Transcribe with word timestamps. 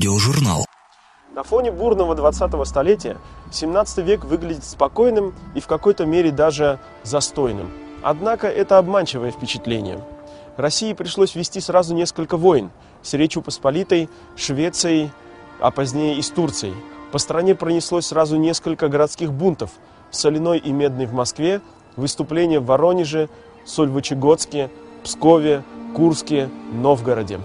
Аудиожурнал. 0.00 0.64
На 1.34 1.42
фоне 1.42 1.70
бурного 1.70 2.14
20-го 2.14 2.64
столетия 2.64 3.18
17 3.52 3.98
век 3.98 4.24
выглядит 4.24 4.64
спокойным 4.64 5.34
и 5.54 5.60
в 5.60 5.66
какой-то 5.66 6.06
мере 6.06 6.30
даже 6.30 6.78
застойным. 7.02 7.70
Однако 8.02 8.46
это 8.48 8.78
обманчивое 8.78 9.30
впечатление. 9.30 10.02
России 10.56 10.94
пришлось 10.94 11.34
вести 11.34 11.60
сразу 11.60 11.94
несколько 11.94 12.38
войн 12.38 12.70
с 13.02 13.12
Речью 13.12 13.42
Посполитой, 13.42 14.08
Швецией, 14.36 15.10
а 15.60 15.70
позднее 15.70 16.16
и 16.16 16.22
с 16.22 16.30
Турцией. 16.30 16.74
По 17.12 17.18
стране 17.18 17.54
пронеслось 17.54 18.06
сразу 18.06 18.38
несколько 18.38 18.88
городских 18.88 19.34
бунтов 19.34 19.70
в 20.10 20.16
Соляной 20.16 20.58
и 20.58 20.72
Медной 20.72 21.04
в 21.04 21.12
Москве, 21.12 21.60
выступления 21.96 22.58
в 22.58 22.64
Воронеже, 22.64 23.28
Сольвычегодске, 23.66 24.70
Пскове, 25.04 25.62
Курске, 25.94 26.48
Новгороде. 26.72 27.38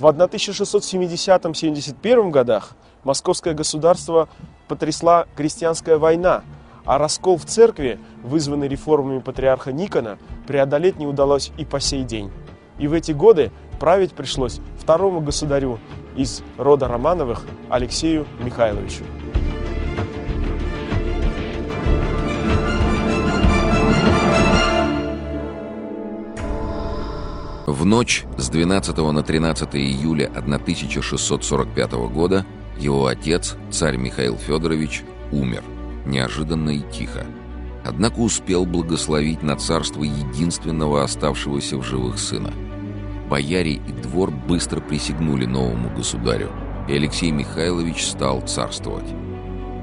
В 0.00 0.06
1670-71 0.06 2.30
годах 2.30 2.72
московское 3.04 3.52
государство 3.52 4.30
потрясла 4.66 5.26
крестьянская 5.36 5.98
война, 5.98 6.42
а 6.86 6.96
раскол 6.96 7.36
в 7.36 7.44
церкви, 7.44 8.00
вызванный 8.22 8.66
реформами 8.66 9.18
патриарха 9.18 9.72
Никона, 9.72 10.16
преодолеть 10.46 10.98
не 10.98 11.06
удалось 11.06 11.52
и 11.58 11.66
по 11.66 11.80
сей 11.80 12.02
день. 12.02 12.30
И 12.78 12.88
в 12.88 12.94
эти 12.94 13.12
годы 13.12 13.52
править 13.78 14.14
пришлось 14.14 14.60
второму 14.78 15.20
государю 15.20 15.78
из 16.16 16.42
рода 16.56 16.88
Романовых 16.88 17.44
Алексею 17.68 18.26
Михайловичу. 18.42 19.04
В 27.70 27.84
ночь 27.84 28.24
с 28.36 28.48
12 28.48 28.96
на 28.96 29.22
13 29.22 29.76
июля 29.76 30.26
1645 30.34 31.92
года 32.12 32.44
его 32.76 33.06
отец, 33.06 33.56
царь 33.70 33.96
Михаил 33.96 34.36
Федорович, 34.36 35.04
умер, 35.30 35.62
неожиданно 36.04 36.70
и 36.70 36.80
тихо. 36.90 37.24
Однако 37.84 38.18
успел 38.18 38.66
благословить 38.66 39.44
на 39.44 39.54
царство 39.54 40.02
единственного 40.02 41.04
оставшегося 41.04 41.76
в 41.76 41.84
живых 41.84 42.18
сына. 42.18 42.52
Бояре 43.28 43.74
и 43.74 43.92
двор 44.02 44.32
быстро 44.32 44.80
присягнули 44.80 45.46
новому 45.46 45.94
государю, 45.94 46.50
и 46.88 46.94
Алексей 46.94 47.30
Михайлович 47.30 48.04
стал 48.04 48.40
царствовать. 48.40 49.14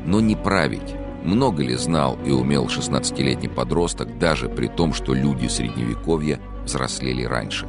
Но 0.06 0.20
не 0.20 0.36
править. 0.36 0.94
Много 1.24 1.64
ли 1.64 1.76
знал 1.76 2.20
и 2.26 2.32
умел 2.32 2.66
16-летний 2.66 3.48
подросток, 3.48 4.20
даже 4.20 4.50
при 4.50 4.68
том, 4.68 4.94
что 4.94 5.14
люди 5.14 5.48
Средневековья 5.48 6.42
взрослели 6.66 7.24
раньше? 7.24 7.66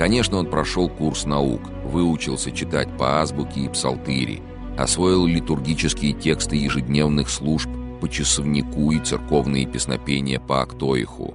Конечно, 0.00 0.38
он 0.38 0.46
прошел 0.46 0.88
курс 0.88 1.26
наук, 1.26 1.60
выучился 1.84 2.50
читать 2.52 2.88
по 2.96 3.20
азбуке 3.20 3.60
и 3.60 3.68
псалтыри, 3.68 4.42
освоил 4.78 5.26
литургические 5.26 6.14
тексты 6.14 6.56
ежедневных 6.56 7.28
служб 7.28 7.68
по 8.00 8.08
часовнику 8.08 8.92
и 8.92 8.98
церковные 8.98 9.66
песнопения 9.66 10.40
по 10.40 10.62
Актоиху. 10.62 11.34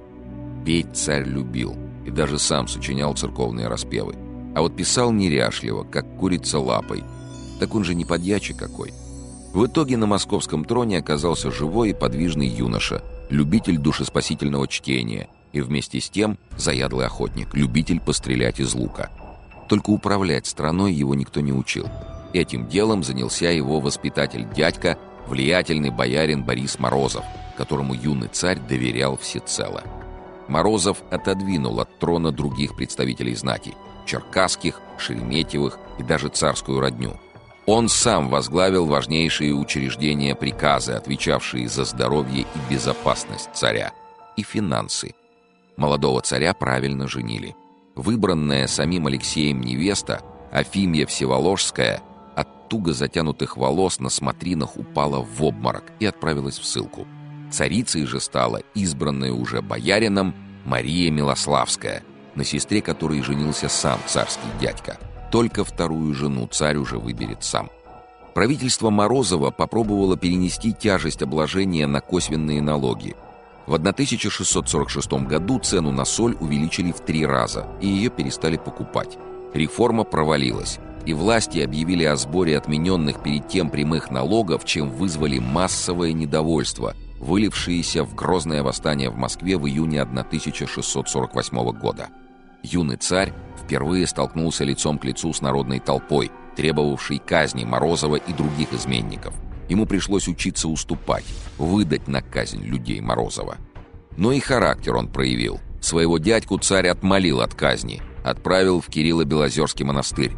Петь 0.64 0.96
царь 0.96 1.28
любил 1.28 1.76
и 2.04 2.10
даже 2.10 2.40
сам 2.40 2.66
сочинял 2.66 3.14
церковные 3.14 3.68
распевы. 3.68 4.16
А 4.56 4.62
вот 4.62 4.74
писал 4.74 5.12
неряшливо, 5.12 5.84
как 5.84 6.16
курица 6.16 6.58
лапой. 6.58 7.04
Так 7.60 7.72
он 7.72 7.84
же 7.84 7.94
не 7.94 8.04
подьячий 8.04 8.56
какой. 8.56 8.92
В 9.54 9.64
итоге 9.66 9.96
на 9.96 10.06
московском 10.06 10.64
троне 10.64 10.98
оказался 10.98 11.52
живой 11.52 11.90
и 11.90 11.94
подвижный 11.94 12.48
юноша, 12.48 13.04
любитель 13.30 13.78
душеспасительного 13.78 14.66
чтения– 14.66 15.28
и 15.52 15.60
вместе 15.60 16.00
с 16.00 16.10
тем 16.10 16.38
заядлый 16.56 17.06
охотник, 17.06 17.54
любитель 17.54 18.00
пострелять 18.00 18.60
из 18.60 18.74
лука. 18.74 19.10
Только 19.68 19.90
управлять 19.90 20.46
страной 20.46 20.92
его 20.92 21.14
никто 21.14 21.40
не 21.40 21.52
учил. 21.52 21.88
Этим 22.32 22.68
делом 22.68 23.02
занялся 23.02 23.50
его 23.50 23.80
воспитатель-дядька, 23.80 24.98
влиятельный 25.26 25.90
боярин 25.90 26.44
Борис 26.44 26.78
Морозов, 26.78 27.24
которому 27.56 27.94
юный 27.94 28.28
царь 28.28 28.58
доверял 28.58 29.16
всецело. 29.16 29.82
Морозов 30.48 31.02
отодвинул 31.10 31.80
от 31.80 31.98
трона 31.98 32.30
других 32.30 32.76
представителей 32.76 33.34
знати– 33.34 33.74
черкасских, 34.06 34.80
шереметьевых 34.98 35.78
и 35.98 36.02
даже 36.02 36.28
царскую 36.28 36.80
родню. 36.80 37.16
Он 37.66 37.88
сам 37.88 38.28
возглавил 38.28 38.86
важнейшие 38.86 39.52
учреждения 39.52 40.36
приказы, 40.36 40.92
отвечавшие 40.92 41.68
за 41.68 41.84
здоровье 41.84 42.42
и 42.42 42.72
безопасность 42.72 43.50
царя, 43.54 43.92
и 44.36 44.42
финансы– 44.44 45.14
Молодого 45.76 46.22
царя 46.22 46.54
правильно 46.54 47.06
женили. 47.06 47.54
Выбранная 47.94 48.66
самим 48.66 49.06
Алексеем 49.06 49.60
невеста, 49.60 50.22
Афимья 50.50 51.06
Всеволожская, 51.06 52.00
от 52.34 52.68
туго 52.68 52.92
затянутых 52.92 53.56
волос 53.56 54.00
на 54.00 54.08
смотринах 54.08 54.76
упала 54.76 55.20
в 55.22 55.44
обморок 55.44 55.84
и 56.00 56.06
отправилась 56.06 56.58
в 56.58 56.64
ссылку. 56.64 57.06
Царицей 57.50 58.06
же 58.06 58.20
стала 58.20 58.62
избранная 58.74 59.32
уже 59.32 59.60
боярином 59.60 60.34
Мария 60.64 61.10
Милославская, 61.10 62.02
на 62.34 62.44
сестре 62.44 62.80
которой 62.80 63.22
женился 63.22 63.68
сам 63.68 63.98
царский 64.06 64.48
дядька. 64.60 64.98
Только 65.30 65.64
вторую 65.64 66.14
жену 66.14 66.46
царь 66.46 66.76
уже 66.76 66.98
выберет 66.98 67.44
сам. 67.44 67.70
Правительство 68.34 68.90
Морозова 68.90 69.50
попробовало 69.50 70.16
перенести 70.16 70.72
тяжесть 70.72 71.22
обложения 71.22 71.86
на 71.86 72.00
косвенные 72.00 72.62
налоги– 72.62 73.14
в 73.66 73.74
1646 73.74 75.12
году 75.26 75.58
цену 75.58 75.90
на 75.90 76.04
соль 76.04 76.36
увеличили 76.40 76.92
в 76.92 77.00
три 77.00 77.26
раза, 77.26 77.66
и 77.80 77.88
ее 77.88 78.10
перестали 78.10 78.56
покупать. 78.56 79.18
Реформа 79.54 80.04
провалилась, 80.04 80.78
и 81.04 81.12
власти 81.12 81.58
объявили 81.58 82.04
о 82.04 82.16
сборе 82.16 82.56
отмененных 82.56 83.22
перед 83.22 83.48
тем 83.48 83.70
прямых 83.70 84.10
налогов, 84.10 84.64
чем 84.64 84.90
вызвали 84.90 85.38
массовое 85.38 86.12
недовольство, 86.12 86.94
вылившееся 87.18 88.04
в 88.04 88.14
грозное 88.14 88.62
восстание 88.62 89.10
в 89.10 89.16
Москве 89.16 89.56
в 89.56 89.66
июне 89.66 90.00
1648 90.00 91.72
года. 91.72 92.08
Юный 92.62 92.96
царь 92.96 93.32
впервые 93.62 94.06
столкнулся 94.06 94.64
лицом 94.64 94.98
к 94.98 95.04
лицу 95.04 95.32
с 95.32 95.40
народной 95.40 95.80
толпой, 95.80 96.30
требовавшей 96.56 97.18
казни 97.18 97.64
Морозова 97.64 98.16
и 98.16 98.32
других 98.32 98.72
изменников– 98.72 99.34
Ему 99.68 99.86
пришлось 99.86 100.28
учиться 100.28 100.68
уступать, 100.68 101.24
выдать 101.58 102.08
на 102.08 102.22
казнь 102.22 102.62
людей 102.62 103.00
Морозова. 103.00 103.56
Но 104.16 104.32
и 104.32 104.40
характер 104.40 104.96
он 104.96 105.08
проявил. 105.08 105.60
Своего 105.80 106.18
дядьку 106.18 106.58
царь 106.58 106.88
отмолил 106.88 107.40
от 107.40 107.54
казни, 107.54 108.02
отправил 108.24 108.80
в 108.80 108.88
Кирилло-Белозерский 108.88 109.84
монастырь. 109.84 110.32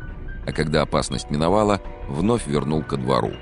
А 0.47 0.53
когда 0.53 0.83
опасность 0.83 1.31
миновала, 1.31 1.81
вновь 2.09 2.47
вернул 2.47 2.83
ко 2.83 2.97
двору. 2.97 3.33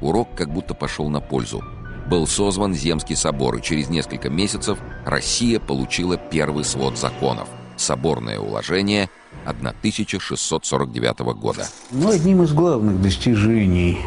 Урок 0.00 0.34
как 0.36 0.52
будто 0.52 0.74
пошел 0.74 1.08
на 1.08 1.20
пользу. 1.20 1.62
Был 2.08 2.26
созван 2.26 2.74
Земский 2.74 3.16
собор, 3.16 3.56
и 3.56 3.62
через 3.62 3.88
несколько 3.88 4.28
месяцев 4.30 4.78
Россия 5.04 5.58
получила 5.58 6.16
первый 6.16 6.64
свод 6.64 6.98
законов– 6.98 7.48
соборное 7.76 8.38
уложение 8.38 9.10
1649 9.44 11.18
года. 11.36 11.66
Ну, 11.90 12.10
одним 12.10 12.42
из 12.42 12.52
главных 12.52 13.00
достижений 13.00 13.98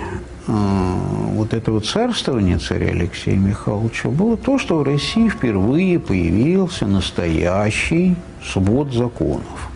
э, 0.50 1.30
вот 1.34 1.54
этого 1.54 1.82
царствования 1.82 2.58
царя 2.58 2.88
Алексея 2.88 3.38
Михайловича 3.38 4.10
было 4.10 4.36
то, 4.38 4.58
что 4.58 4.80
в 4.80 4.84
России 4.84 5.30
впервые 5.30 6.00
появился 6.00 6.86
настоящий 6.86 8.16
свод 8.44 8.94
законов. 8.94 9.70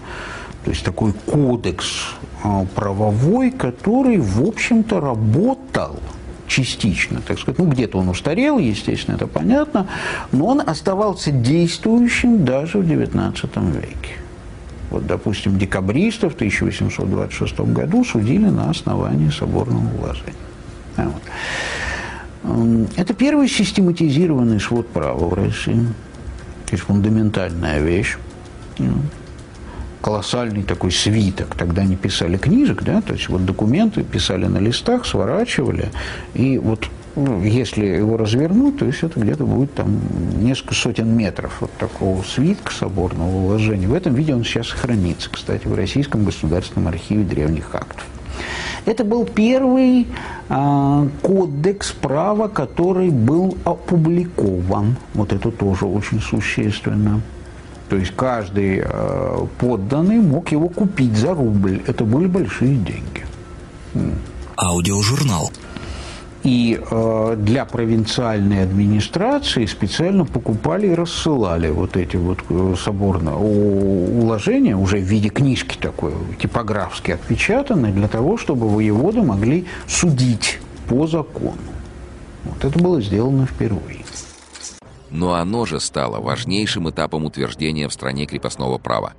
То 0.66 0.72
есть 0.72 0.84
такой 0.84 1.14
кодекс 1.14 2.16
э, 2.44 2.66
правовой, 2.76 3.52
который, 3.52 4.18
в 4.18 4.42
общем-то, 4.46 5.00
работал 5.00 6.00
частично, 6.48 7.22
так 7.22 7.40
сказать, 7.40 7.58
ну 7.58 7.66
где-то 7.66 7.98
он 7.98 8.10
устарел, 8.10 8.60
естественно, 8.60 9.16
это 9.16 9.28
понятно, 9.28 9.88
но 10.32 10.48
он 10.48 10.62
оставался 10.62 11.32
действующим 11.32 12.46
даже 12.46 12.80
в 12.80 12.82
XIX 12.82 13.72
веке. 13.72 14.16
Вот, 14.92 15.08
допустим, 15.08 15.58
декабристов 15.58 16.34
в 16.34 16.36
1826 16.36 17.60
году 17.62 18.04
судили 18.04 18.46
на 18.46 18.70
основании 18.70 19.32
соборного 19.32 19.88
уложения. 19.98 20.34
А 20.98 21.10
вот. 22.44 22.90
Это 22.98 23.14
первый 23.14 23.48
систематизированный 23.48 24.60
свод 24.60 24.90
права 24.90 25.28
в 25.28 25.34
России. 25.34 25.86
То 26.66 26.74
есть 26.74 26.84
фундаментальная 26.84 27.80
вещь. 27.80 28.18
Колоссальный 30.02 30.64
такой 30.64 30.92
свиток. 30.92 31.56
Тогда 31.56 31.86
не 31.86 31.96
писали 31.96 32.38
книжек, 32.38 32.84
да, 32.84 33.02
то 33.02 33.14
есть 33.14 33.30
вот 33.30 33.46
документы 33.46 34.04
писали 34.04 34.46
на 34.48 34.58
листах, 34.58 35.06
сворачивали, 35.06 35.90
и 36.34 36.58
вот 36.58 36.90
ну, 37.16 37.44
если 37.44 37.86
его 37.86 38.18
развернуть, 38.18 38.80
то 38.80 38.86
есть 38.86 39.04
это 39.04 39.20
где-то 39.20 39.46
будет 39.46 39.74
там 39.76 40.00
несколько 40.42 40.74
сотен 40.74 41.16
метров 41.16 41.62
вот 41.62 41.72
такого 41.78 42.24
свитка 42.24 42.74
соборного 42.74 43.30
уложения. 43.30 43.88
В 43.88 43.94
этом 43.94 44.16
виде 44.16 44.34
он 44.34 44.44
сейчас 44.44 44.70
хранится, 44.70 45.30
кстати, 45.30 45.68
в 45.68 45.76
Российском 45.76 46.26
государственном 46.26 46.88
архиве 46.88 47.24
древних 47.24 47.74
актов. 47.74 48.04
Это 48.86 49.04
был 49.04 49.26
первый 49.26 50.08
э, 50.50 51.08
кодекс 51.22 51.92
права, 51.92 52.48
который 52.48 53.10
был 53.10 53.58
опубликован. 53.64 54.98
Вот 55.14 55.32
это 55.32 55.52
тоже 55.52 55.86
очень 55.86 56.22
существенно. 56.22 57.22
То 57.90 57.96
есть 57.96 58.14
каждый 58.16 58.82
э, 58.84 59.48
подданный 59.60 60.20
мог 60.20 60.52
его 60.52 60.68
купить 60.68 61.16
за 61.16 61.34
рубль. 61.34 61.82
Это 61.88 62.04
были 62.04 62.28
большие 62.28 62.76
деньги. 62.76 63.26
Аудиожурнал. 64.58 65.52
И 66.44 66.78
э, 66.78 67.36
для 67.38 67.64
провинциальной 67.64 68.64
администрации 68.64 69.66
специально 69.66 70.26
покупали 70.26 70.88
и 70.88 70.94
рассылали 70.94 71.70
вот 71.70 71.96
эти 71.96 72.18
вот 72.18 72.40
э, 72.50 72.76
соборные 72.78 73.36
уложения, 73.36 74.76
уже 74.76 74.98
в 74.98 75.04
виде 75.04 75.30
книжки 75.30 75.78
такой, 75.78 76.12
типографски 76.42 77.12
отпечатанной, 77.12 77.94
для 77.94 78.10
того, 78.10 78.38
чтобы 78.38 78.68
воеводы 78.68 79.22
могли 79.22 79.66
судить 79.88 80.60
по 80.90 81.08
закону. 81.08 81.56
Вот 82.44 82.66
это 82.66 82.78
было 82.78 83.02
сделано 83.02 83.46
впервые. 83.46 84.04
Но 85.10 85.36
оно 85.36 85.66
же 85.66 85.80
стало 85.80 86.20
важнейшим 86.20 86.90
этапом 86.90 87.24
утверждения 87.24 87.88
в 87.88 87.94
стране 87.94 88.26
крепостного 88.26 88.80
права. 88.80 89.14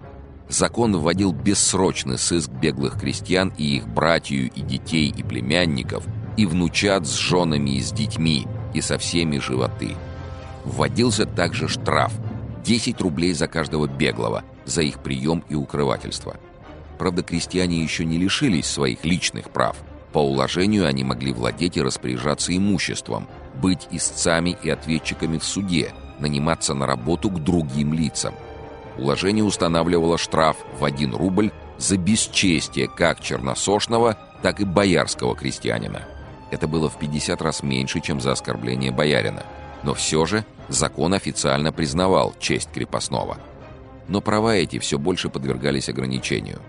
Закон 0.51 0.95
вводил 0.95 1.33
бессрочный 1.33 2.19
сыск 2.19 2.51
беглых 2.51 3.01
крестьян 3.01 3.51
и 3.57 3.77
их 3.77 3.89
братью 3.89 4.51
и 4.51 4.61
детей 4.61 5.09
и 5.17 5.23
племянников– 5.23 6.05
и 6.37 6.47
внучат 6.47 7.07
с 7.07 7.15
женами 7.15 7.71
и 7.71 7.83
с 7.83 7.93
детьми, 7.93 8.47
и 8.73 8.81
со 8.81 8.99
всеми 8.99 9.39
животы. 9.39 9.97
Вводился 10.65 11.27
также 11.27 11.69
штраф– 11.69 12.13
10 12.65 13.01
рублей 13.01 13.33
за 13.35 13.47
каждого 13.47 13.87
беглого, 13.87 14.43
за 14.65 14.83
их 14.83 14.99
прием 15.01 15.45
и 15.49 15.55
укрывательство. 15.55 16.37
Правда, 16.99 17.23
крестьяне 17.23 17.83
еще 17.83 18.05
не 18.05 18.19
лишились 18.19 18.67
своих 18.67 19.05
личных 19.05 19.51
прав. 19.51 19.77
По 20.13 20.19
уложению 20.19 20.87
они 20.87 21.05
могли 21.05 21.33
владеть 21.33 21.77
и 21.77 21.83
распоряжаться 21.83 22.57
имуществом, 22.57 23.29
быть 23.61 23.89
истцами 23.91 24.57
и 24.63 24.71
ответчиками 24.71 25.39
в 25.39 25.45
суде, 25.45 25.93
наниматься 26.21 26.73
на 26.75 26.87
работу 26.87 27.31
к 27.31 27.43
другим 27.43 27.93
лицам. 27.93 28.35
Уложение 28.97 29.45
устанавливало 29.45 30.17
штраф 30.19 30.57
в 30.79 30.85
1 30.85 31.15
рубль 31.15 31.51
за 31.79 31.97
бесчестие 31.97 32.89
как 32.89 33.21
черносошного, 33.21 34.17
так 34.41 34.61
и 34.61 34.65
боярского 34.65 35.35
крестьянина– 35.35 36.07
это 36.55 36.69
было 36.69 36.89
в 36.89 36.97
50 36.99 37.43
раз 37.43 37.63
меньше, 37.63 38.01
чем 38.01 38.21
за 38.21 38.33
оскорбление 38.33 38.93
боярина. 38.93 39.43
Но 39.83 39.93
все 39.93 40.25
же 40.25 40.45
закон 40.69 41.13
официально 41.13 41.73
признавал 41.73 42.35
честь 42.39 42.71
крепостного. 42.73 43.39
Но 44.09 44.21
права 44.21 44.55
эти 44.55 44.79
все 44.79 44.99
больше 44.99 45.29
подвергались 45.29 45.89
ограничению. 45.89 46.61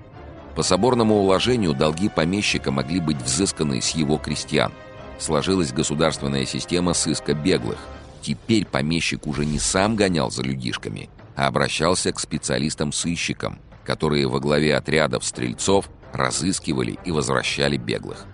По 0.56 0.64
соборному 0.64 1.16
уложению 1.16 1.74
долги 1.74 2.10
помещика 2.10 2.72
могли 2.72 3.00
быть 3.00 3.22
взысканы 3.22 3.82
с 3.82 3.92
его 3.92 4.18
крестьян. 4.18 4.72
Сложилась 5.20 5.72
государственная 5.72 6.46
система 6.46 6.94
сыска 6.94 7.34
беглых. 7.34 7.78
Теперь 8.22 8.66
помещик 8.66 9.28
уже 9.28 9.46
не 9.46 9.60
сам 9.60 9.96
гонял 9.96 10.32
за 10.32 10.42
людишками, 10.44 11.10
а 11.36 11.48
обращался 11.48 12.12
к 12.12 12.20
специалистам-сыщикам, 12.20 13.60
которые 13.84 14.28
во 14.28 14.40
главе 14.40 14.76
отрядов 14.76 15.24
стрельцов 15.24 15.90
разыскивали 16.12 16.98
и 17.06 17.12
возвращали 17.12 17.78
беглых. 17.78 18.26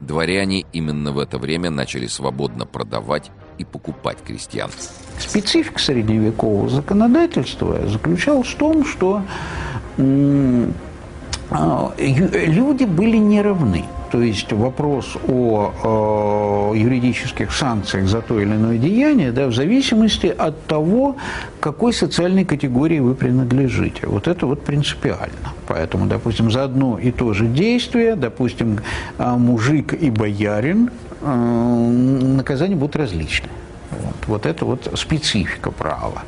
Дворяне 0.00 0.64
именно 0.72 1.12
в 1.12 1.18
это 1.18 1.38
время 1.38 1.70
начали 1.70 2.06
свободно 2.06 2.66
продавать 2.66 3.30
и 3.58 3.64
покупать 3.64 4.18
крестьян. 4.24 4.70
Специфика 5.18 5.80
средневекового 5.80 6.68
законодательства 6.68 7.88
заключалась 7.88 8.46
в 8.46 8.56
том, 8.56 8.84
что 8.84 9.22
а, 11.50 11.94
люди 11.98 12.84
были 12.84 13.16
неравны. 13.16 13.84
То 14.10 14.22
есть 14.22 14.52
вопрос 14.52 15.16
о, 15.28 15.72
о 15.84 16.74
юридических 16.74 17.52
санкциях 17.52 18.08
за 18.08 18.22
то 18.22 18.40
или 18.40 18.54
иное 18.54 18.78
деяние, 18.78 19.32
да, 19.32 19.46
в 19.46 19.54
зависимости 19.54 20.26
от 20.26 20.64
того, 20.66 21.16
какой 21.60 21.92
социальной 21.92 22.44
категории 22.44 23.00
вы 23.00 23.14
принадлежите. 23.14 24.06
Вот 24.06 24.26
это 24.26 24.46
вот 24.46 24.64
принципиально. 24.64 25.52
Поэтому, 25.66 26.06
допустим, 26.06 26.50
за 26.50 26.64
одно 26.64 26.98
и 26.98 27.10
то 27.10 27.34
же 27.34 27.46
действие, 27.46 28.16
допустим, 28.16 28.80
а, 29.18 29.36
мужик 29.36 29.92
и 29.92 30.10
боярин, 30.10 30.90
а, 31.20 31.34
наказания 31.36 32.76
будут 32.76 32.96
различны. 32.96 33.48
Вот, 33.90 34.26
вот 34.26 34.46
это 34.46 34.64
вот 34.64 34.90
специфика 34.94 35.70
права 35.70 36.22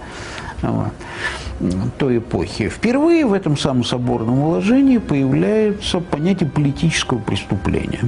той 1.98 2.18
эпохи. 2.18 2.68
Впервые 2.68 3.26
в 3.26 3.32
этом 3.32 3.56
самом 3.56 3.84
соборном 3.84 4.40
уложении 4.40 4.98
появляется 4.98 6.00
понятие 6.00 6.48
политического 6.48 7.18
преступления. 7.18 8.00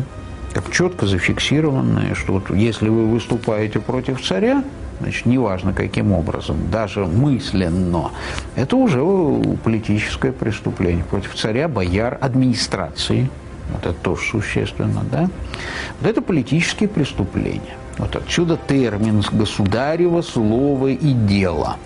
Как 0.53 0.71
четко 0.71 1.07
зафиксированное, 1.07 2.15
что 2.15 2.35
вот 2.35 2.51
если 2.55 2.89
вы 2.89 3.07
выступаете 3.07 3.81
против 3.81 4.23
царя, 4.23 4.63
значит, 5.01 5.25
неважно 5.27 5.73
каким 5.73 6.13
образом, 6.13 6.71
даже 6.71 7.07
мысленно, 7.07 8.11
это 8.55 8.77
уже 8.77 9.01
политическое 9.65 10.33
преступление 10.33 11.05
против 11.05 11.35
царя, 11.35 11.69
бояр, 11.69 12.19
администрации. 12.21 13.31
Вот 13.73 13.87
это 13.87 13.95
тоже 13.95 14.23
существенно, 14.31 15.03
да? 15.11 15.31
Вот 16.01 16.11
это 16.11 16.21
политические 16.21 16.89
преступления. 16.91 17.77
Вот 17.97 18.15
отсюда 18.17 18.59
термин 18.69 19.23
«государево 19.33 20.21
слово 20.21 20.89
и 20.89 21.13
дело». 21.13 21.77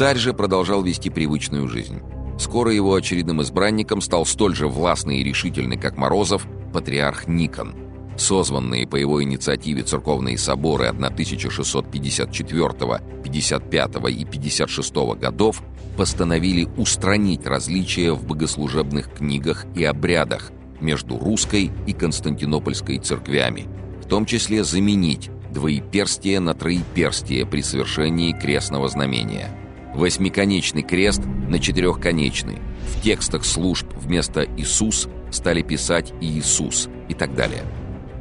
Царь 0.00 0.16
же 0.16 0.32
продолжал 0.32 0.82
вести 0.82 1.10
привычную 1.10 1.68
жизнь. 1.68 2.00
Скоро 2.38 2.72
его 2.72 2.94
очередным 2.94 3.42
избранником 3.42 4.00
стал 4.00 4.24
столь 4.24 4.56
же 4.56 4.66
властный 4.66 5.18
и 5.18 5.22
решительный, 5.22 5.76
как 5.76 5.98
Морозов, 5.98 6.46
патриарх 6.72 7.28
Никон. 7.28 7.74
Созванные 8.16 8.86
по 8.86 8.96
его 8.96 9.22
инициативе 9.22 9.82
церковные 9.82 10.38
соборы 10.38 10.86
1654, 10.86 13.02
55 13.22 13.90
и 14.08 14.24
56 14.24 14.94
годов 15.20 15.62
постановили 15.98 16.66
устранить 16.78 17.46
различия 17.46 18.12
в 18.12 18.24
богослужебных 18.24 19.12
книгах 19.12 19.66
и 19.74 19.84
обрядах 19.84 20.50
между 20.80 21.18
русской 21.18 21.70
и 21.86 21.92
константинопольской 21.92 23.00
церквями, 23.00 23.68
в 24.02 24.06
том 24.06 24.24
числе 24.24 24.64
заменить 24.64 25.28
двоеперстие 25.52 26.40
на 26.40 26.54
троеперстие 26.54 27.44
при 27.44 27.60
совершении 27.60 28.32
крестного 28.32 28.88
знамения– 28.88 29.54
Восьмиконечный 29.94 30.82
крест 30.82 31.22
на 31.48 31.58
четырехконечный. 31.58 32.58
В 32.86 33.02
текстах 33.02 33.44
служб 33.44 33.86
вместо 33.96 34.44
«Иисус» 34.56 35.08
стали 35.32 35.62
писать 35.62 36.12
«Иисус» 36.20 36.88
и 37.08 37.14
так 37.14 37.34
далее. 37.34 37.64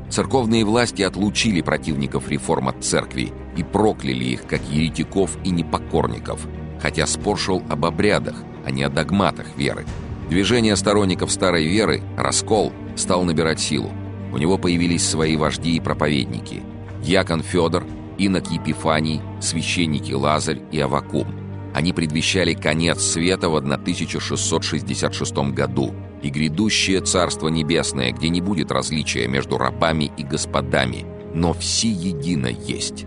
Церковные 0.10 0.66
власти 0.66 1.04
отлучили 1.04 1.62
противников 1.62 2.28
реформ 2.30 2.70
от 2.70 2.84
церкви 2.84 3.32
и 3.56 3.64
прокляли 3.64 4.24
их 4.24 4.48
как 4.48 4.62
еретиков 4.70 5.38
и 5.44 5.52
непокорников, 5.52 6.48
хотя 6.82 7.06
спор 7.06 7.38
шел 7.38 7.62
об 7.70 7.86
обрядах, 7.86 8.36
а 8.66 8.72
не 8.72 8.84
о 8.84 8.90
догматах 8.90 9.56
веры. 9.56 9.86
Движение 10.28 10.76
сторонников 10.76 11.32
старой 11.32 11.68
веры, 11.68 12.02
раскол, 12.18 12.74
стал 12.96 13.24
набирать 13.24 13.60
силу. 13.60 13.92
У 14.34 14.38
него 14.38 14.58
появились 14.58 15.08
свои 15.08 15.36
вожди 15.38 15.76
и 15.76 15.80
проповедники. 15.80 16.64
Якон 17.04 17.44
Федор, 17.44 17.86
инок 18.18 18.50
Епифаний, 18.50 19.22
священники 19.40 20.14
Лазарь 20.14 20.62
и 20.72 20.80
Авакум– 20.80 21.28
они 21.80 21.94
предвещали 21.94 22.54
конец 22.56 23.02
света 23.02 23.48
в 23.48 23.56
1666 23.56 25.34
году 25.54 25.96
и 26.22 26.30
грядущее 26.30 27.00
Царство 27.00 27.48
Небесное, 27.48 28.12
где 28.12 28.28
не 28.28 28.42
будет 28.42 28.70
различия 28.70 29.30
между 29.30 29.58
рабами 29.58 30.12
и 30.18 30.24
господами, 30.24 31.06
но 31.34 31.54
все 31.54 31.88
едино 31.88 32.48
есть. 32.48 33.06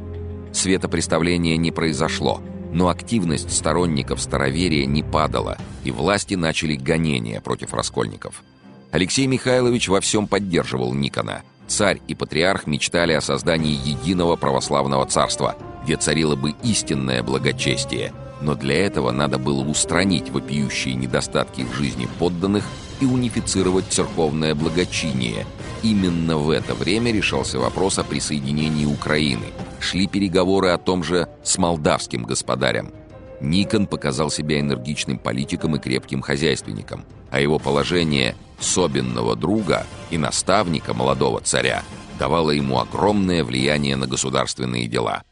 Светопреставление 0.55 1.59
не 1.59 1.71
произошло, 1.71 2.41
но 2.73 2.89
активность 2.89 3.55
сторонников 3.55 4.23
староверия 4.23 4.87
не 4.87 5.03
падала, 5.03 5.59
и 5.85 5.91
власти 5.91 6.33
начали 6.33 6.75
гонения 6.75 7.43
против 7.43 7.75
раскольников. 7.75 8.43
Алексей 8.91 9.27
Михайлович 9.27 9.89
во 9.89 10.01
всем 10.01 10.27
поддерживал 10.27 10.95
Никона. 10.95 11.43
Царь 11.67 12.01
и 12.09 12.15
патриарх 12.15 12.67
мечтали 12.67 13.13
о 13.13 13.21
создании 13.21 13.75
единого 13.75 14.37
православного 14.37 15.05
царства, 15.05 15.57
где 15.85 15.99
царило 15.99 16.37
бы 16.37 16.55
истинное 16.63 17.23
благочестие– 17.23 18.15
но 18.43 18.55
для 18.57 18.85
этого 18.85 19.13
надо 19.13 19.39
было 19.39 19.63
устранить 19.65 20.31
вопиющие 20.31 20.95
недостатки 20.95 21.63
в 21.63 21.75
жизни 21.75 22.09
подданных 22.19 22.65
и 23.01 23.07
унифицировать 23.07 23.87
церковное 23.89 24.55
благочиние. 24.55 25.47
Именно 25.83 26.37
в 26.37 26.51
это 26.51 26.75
время 26.75 27.13
решался 27.13 27.59
вопрос 27.59 27.99
о 27.99 28.05
присоединении 28.05 28.85
Украины. 28.85 29.47
Шли 29.81 30.07
переговоры 30.07 30.71
о 30.71 30.79
том 30.79 31.03
же 31.03 31.29
с 31.43 31.57
молдавским 31.59 32.25
господарем. 32.25 32.93
Никон 33.41 33.87
показал 33.87 34.31
себя 34.31 34.61
энергичным 34.61 35.19
политиком 35.19 35.75
и 35.75 35.79
крепким 35.79 36.21
хозяйственником, 36.21 37.05
а 37.31 37.41
его 37.41 37.59
положение 37.59 38.37
особенного 38.61 39.35
друга 39.35 39.87
и 40.11 40.19
наставника 40.19 40.95
молодого 40.95 41.41
царя 41.41 41.83
давало 42.19 42.51
ему 42.51 42.79
огромное 42.79 43.43
влияние 43.43 43.97
на 43.97 44.07
государственные 44.07 44.87
дела– 44.87 45.23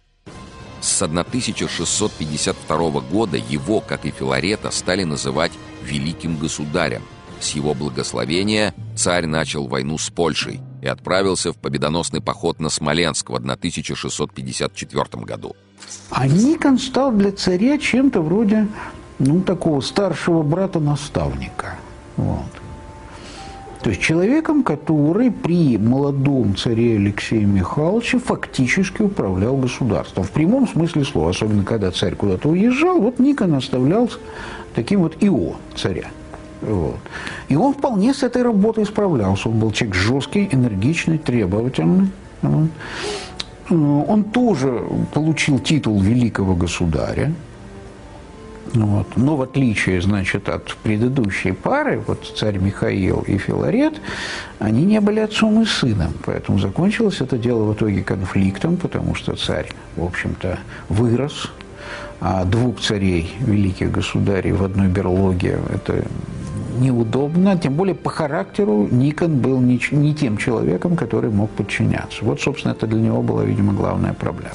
с 0.81 1.03
1652 1.03 3.01
года 3.01 3.37
его, 3.37 3.81
как 3.81 4.05
и 4.07 4.11
Филарета, 4.11 4.71
стали 4.71 5.05
называть 5.05 5.53
«великим 5.83 6.37
государем». 6.37 7.03
С 7.41 7.53
его 7.53 7.75
благословения 7.75 8.75
царь 8.97 9.27
начал 9.27 9.67
войну 9.67 9.97
с 9.99 10.11
Польшей 10.11 10.61
и 10.83 10.87
отправился 10.87 11.53
в 11.53 11.57
победоносный 11.57 12.21
поход 12.21 12.61
на 12.61 12.69
Смоленск 12.69 13.31
в 13.31 13.35
1654 13.35 15.25
году. 15.25 15.57
А 16.11 16.27
Никон 16.27 16.79
стал 16.79 17.13
для 17.13 17.33
царя 17.33 17.79
чем-то 17.79 18.21
вроде 18.21 18.69
ну, 19.19 19.41
такого 19.41 19.81
старшего 19.81 20.43
брата-наставника. 20.43 21.79
Вот. 22.17 22.60
То 23.83 23.91
есть 23.91 24.03
человеком, 24.03 24.63
который 24.63 25.31
при 25.31 25.79
молодом 25.79 26.55
царе 26.55 26.97
Алексее 26.97 27.45
Михайловиче 27.45 28.19
фактически 28.19 29.01
управлял 29.03 29.57
государством. 29.57 30.25
В 30.25 30.31
прямом 30.31 30.69
смысле 30.69 31.05
слова, 31.05 31.31
особенно 31.31 31.65
когда 31.65 31.91
царь 31.91 32.15
куда-то 32.15 32.51
уезжал, 32.51 33.01
вот 33.01 33.19
Никон 33.19 33.55
оставлял 33.55 34.11
таким 34.75 35.01
вот 35.01 35.17
ИО 35.21 35.55
царя. 35.75 36.09
Вот. 36.61 36.99
И 37.49 37.57
он 37.57 37.73
вполне 37.73 38.13
с 38.13 38.23
этой 38.23 38.43
работой 38.43 38.85
справлялся. 38.85 39.49
Он 39.49 39.59
был 39.59 39.71
человек 39.71 39.97
жесткий, 39.97 40.47
энергичный, 40.53 41.17
требовательный. 41.17 42.11
Он 43.71 44.25
тоже 44.25 44.83
получил 45.15 45.59
титул 45.59 46.01
великого 46.03 46.55
государя. 46.55 47.33
Вот. 48.75 49.17
Но 49.17 49.37
в 49.37 49.43
отличие, 49.43 50.01
значит, 50.01 50.49
от 50.49 50.77
предыдущей 50.83 51.53
пары, 51.53 52.03
вот 52.07 52.33
царь 52.37 52.59
Михаил 52.59 53.25
и 53.27 53.37
Филарет, 53.37 54.01
они 54.59 54.85
не 54.85 55.01
были 55.01 55.21
отцом 55.21 55.63
и 55.63 55.65
сыном. 55.65 56.13
Поэтому 56.25 56.59
закончилось 56.59 57.21
это 57.21 57.37
дело 57.37 57.65
в 57.65 57.75
итоге 57.75 58.03
конфликтом, 58.03 58.77
потому 58.77 59.15
что 59.15 59.35
царь, 59.35 59.71
в 59.97 60.05
общем-то, 60.05 60.59
вырос, 60.89 61.51
а 62.21 62.45
двух 62.45 62.81
царей, 62.81 63.35
великих 63.41 63.91
государей 63.91 64.53
в 64.53 64.63
одной 64.63 64.89
берлоге, 64.89 65.59
это 65.73 66.05
неудобно, 66.79 67.59
тем 67.59 67.75
более 67.75 67.95
по 67.95 68.11
характеру 68.11 68.89
Никон 68.91 69.39
был 69.39 69.61
не, 69.61 69.81
не 69.91 70.15
тем 70.15 70.37
человеком, 70.37 70.97
который 70.97 71.31
мог 71.31 71.51
подчиняться. 71.51 72.25
Вот, 72.25 72.41
собственно, 72.41 72.73
это 72.73 72.87
для 72.87 73.01
него 73.01 73.23
была, 73.23 73.45
видимо, 73.45 73.73
главная 73.73 74.13
проблема. 74.13 74.55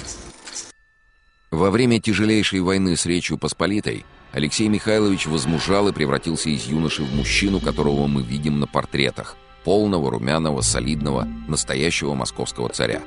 Во 1.55 1.71
время 1.71 2.01
тяжелейшей 2.01 2.59
войны 2.59 2.97
с 2.97 3.05
Речью 3.05 3.37
Посполитой 3.37 4.05
Алексей 4.33 4.67
Михайлович 4.67 5.25
возмужал 5.25 5.87
и 5.87 5.93
превратился 5.93 6.49
из 6.49 6.67
юноши 6.67 7.01
в 7.01 7.15
мужчину, 7.15 7.61
которого 7.61 8.07
мы 8.07 8.23
видим 8.23 8.59
на 8.59 8.67
портретах, 8.67 9.37
полного, 9.63 10.11
румяного, 10.11 10.59
солидного, 10.59 11.25
настоящего 11.47 12.13
московского 12.13 12.67
царя. 12.67 13.03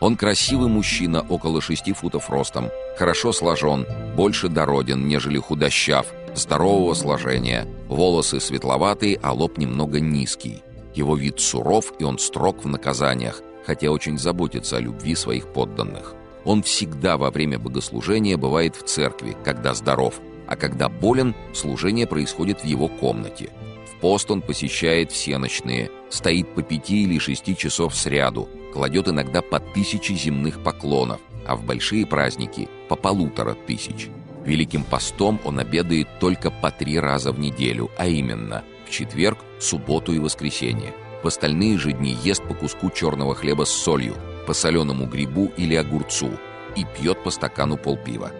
Он 0.00 0.16
красивый 0.16 0.68
мужчина, 0.68 1.20
около 1.20 1.60
шести 1.60 1.92
футов 1.92 2.30
ростом, 2.30 2.70
хорошо 2.96 3.32
сложен, 3.32 3.86
больше 4.16 4.48
дороден, 4.48 5.06
нежели 5.06 5.36
худощав, 5.36 6.06
здорового 6.34 6.94
сложения, 6.94 7.68
волосы 7.86 8.40
светловатые, 8.40 9.20
а 9.22 9.34
лоб 9.34 9.58
немного 9.58 10.00
низкий. 10.00 10.62
Его 10.94 11.16
вид 11.16 11.38
суров, 11.38 11.92
и 11.98 12.04
он 12.04 12.18
строг 12.18 12.64
в 12.64 12.66
наказаниях, 12.66 13.42
хотя 13.66 13.90
очень 13.90 14.18
заботится 14.18 14.78
о 14.78 14.80
любви 14.80 15.14
своих 15.14 15.52
подданных. 15.52 16.14
Он 16.44 16.62
всегда 16.62 17.16
во 17.16 17.30
время 17.30 17.58
богослужения 17.58 18.36
бывает 18.36 18.76
в 18.76 18.84
церкви, 18.84 19.36
когда 19.44 19.74
здоров, 19.74 20.20
а 20.46 20.56
когда 20.56 20.88
болен, 20.88 21.34
служение 21.52 22.06
происходит 22.06 22.62
в 22.62 22.64
его 22.64 22.88
комнате. 22.88 23.50
В 23.86 24.00
пост 24.00 24.30
он 24.30 24.40
посещает 24.40 25.12
все 25.12 25.36
ночные, 25.38 25.90
стоит 26.08 26.54
по 26.54 26.62
пяти 26.62 27.04
или 27.04 27.18
шести 27.18 27.56
часов 27.56 27.94
сряду, 27.94 28.48
кладет 28.72 29.08
иногда 29.08 29.42
по 29.42 29.60
тысяче 29.60 30.14
земных 30.14 30.62
поклонов, 30.62 31.20
а 31.46 31.56
в 31.56 31.64
большие 31.64 32.06
праздники– 32.06 32.68
по 32.88 32.96
полутора 32.96 33.54
тысяч. 33.54 34.08
Великим 34.44 34.84
постом 34.84 35.38
он 35.44 35.58
обедает 35.58 36.08
только 36.18 36.50
по 36.50 36.70
три 36.70 36.98
раза 36.98 37.30
в 37.30 37.38
неделю, 37.38 37.90
а 37.98 38.06
именно 38.06 38.64
в 38.86 38.90
четверг, 38.90 39.38
субботу 39.60 40.12
и 40.12 40.18
воскресенье. 40.18 40.94
В 41.22 41.26
остальные 41.26 41.78
же 41.78 41.92
дни 41.92 42.16
ест 42.24 42.42
по 42.42 42.54
куску 42.54 42.90
черного 42.90 43.34
хлеба 43.34 43.64
с 43.64 43.70
солью– 43.70 44.14
по 44.46 44.54
соленому 44.54 45.06
грибу 45.06 45.50
или 45.56 45.74
огурцу 45.74 46.30
и 46.76 46.84
пьет 46.84 47.22
по 47.22 47.30
стакану 47.30 47.76
полпива. 47.76 48.30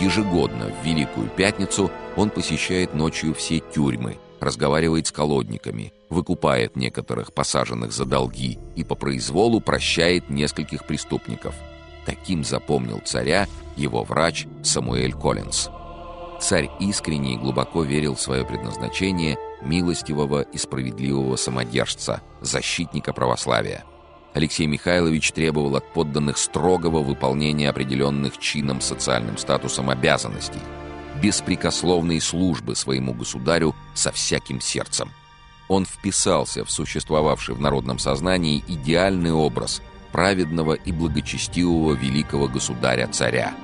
Ежегодно 0.00 0.72
в 0.72 0.86
Великую 0.86 1.28
Пятницу 1.28 1.90
он 2.16 2.30
посещает 2.30 2.94
ночью 2.94 3.34
все 3.34 3.60
тюрьмы, 3.60 4.18
разговаривает 4.40 5.06
с 5.06 5.12
колодниками, 5.12 5.92
выкупает 6.08 6.76
некоторых 6.76 7.32
посаженных 7.32 7.92
за 7.92 8.04
долги 8.04 8.58
и 8.76 8.84
по 8.84 8.94
произволу 8.94 9.60
прощает 9.60 10.30
нескольких 10.30 10.86
преступников. 10.86 11.54
Таким 12.06 12.44
запомнил 12.44 13.00
царя 13.04 13.46
его 13.76 14.02
врач 14.02 14.46
Самуэль 14.62 15.12
Коллинз. 15.12 15.68
Царь 16.40 16.70
искренне 16.80 17.34
и 17.34 17.36
глубоко 17.36 17.82
верил 17.82 18.14
в 18.14 18.20
свое 18.20 18.46
предназначение 18.46 19.36
милостивого 19.62 20.40
и 20.40 20.56
справедливого 20.56 21.36
самодержца, 21.36 22.22
защитника 22.40 23.12
православия. 23.12 23.84
Алексей 24.32 24.66
Михайлович 24.66 25.32
требовал 25.32 25.76
от 25.76 25.92
подданных 25.92 26.38
строгого 26.38 27.02
выполнения 27.02 27.68
определенных 27.68 28.38
чином 28.38 28.80
социальным 28.80 29.36
статусом 29.38 29.90
обязанностей, 29.90 30.60
беспрекословной 31.20 32.20
службы 32.20 32.76
своему 32.76 33.12
государю 33.12 33.74
со 33.94 34.12
всяким 34.12 34.60
сердцем. 34.60 35.10
Он 35.68 35.84
вписался 35.84 36.64
в 36.64 36.70
существовавший 36.70 37.54
в 37.54 37.60
народном 37.60 37.98
сознании 37.98 38.64
идеальный 38.68 39.32
образ 39.32 39.82
праведного 40.12 40.74
и 40.74 40.92
благочестивого 40.92 41.94
великого 41.94 42.48
государя-царя. 42.48 43.54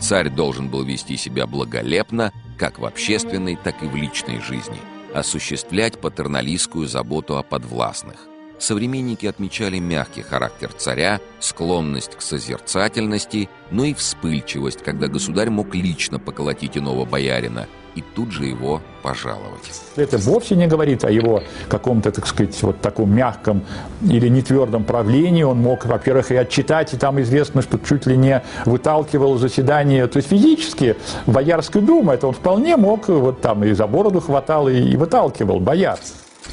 Царь 0.00 0.28
должен 0.28 0.68
был 0.68 0.82
вести 0.84 1.16
себя 1.16 1.46
благолепно 1.46 2.32
как 2.58 2.78
в 2.78 2.84
общественной, 2.84 3.56
так 3.56 3.82
и 3.82 3.86
в 3.86 3.96
личной 3.96 4.40
жизни, 4.40 4.78
осуществлять 5.14 6.00
патерналистскую 6.00 6.86
заботу 6.86 7.36
о 7.36 7.42
подвластных 7.42 8.31
современники 8.62 9.26
отмечали 9.26 9.78
мягкий 9.78 10.22
характер 10.22 10.70
царя, 10.76 11.20
склонность 11.40 12.16
к 12.16 12.22
созерцательности, 12.22 13.48
но 13.70 13.84
и 13.84 13.94
вспыльчивость, 13.94 14.82
когда 14.82 15.08
государь 15.08 15.50
мог 15.50 15.74
лично 15.74 16.18
поколотить 16.18 16.76
иного 16.76 17.04
боярина 17.04 17.66
и 17.94 18.00
тут 18.00 18.32
же 18.32 18.46
его 18.46 18.80
пожаловать. 19.02 19.70
Это 19.96 20.16
вовсе 20.16 20.56
не 20.56 20.66
говорит 20.66 21.04
о 21.04 21.10
его 21.10 21.42
каком-то, 21.68 22.10
так 22.10 22.26
сказать, 22.26 22.60
вот 22.62 22.80
таком 22.80 23.14
мягком 23.14 23.64
или 24.02 24.28
нетвердом 24.28 24.84
правлении. 24.84 25.42
Он 25.42 25.58
мог, 25.58 25.84
во-первых, 25.84 26.30
и 26.30 26.36
отчитать, 26.36 26.94
и 26.94 26.96
там 26.96 27.20
известно, 27.20 27.60
что 27.60 27.78
чуть 27.78 28.06
ли 28.06 28.16
не 28.16 28.42
выталкивал 28.64 29.36
заседание, 29.36 30.06
то 30.06 30.18
есть 30.18 30.28
физически 30.30 30.96
Боярскую 31.26 31.84
думу, 31.84 32.12
это 32.12 32.26
он 32.28 32.34
вполне 32.34 32.76
мог, 32.76 33.08
вот 33.08 33.40
там 33.40 33.64
и 33.64 33.72
за 33.72 33.86
бороду 33.86 34.20
хватал, 34.20 34.68
и, 34.68 34.78
и 34.78 34.96
выталкивал 34.96 35.60
бояр. 35.60 35.98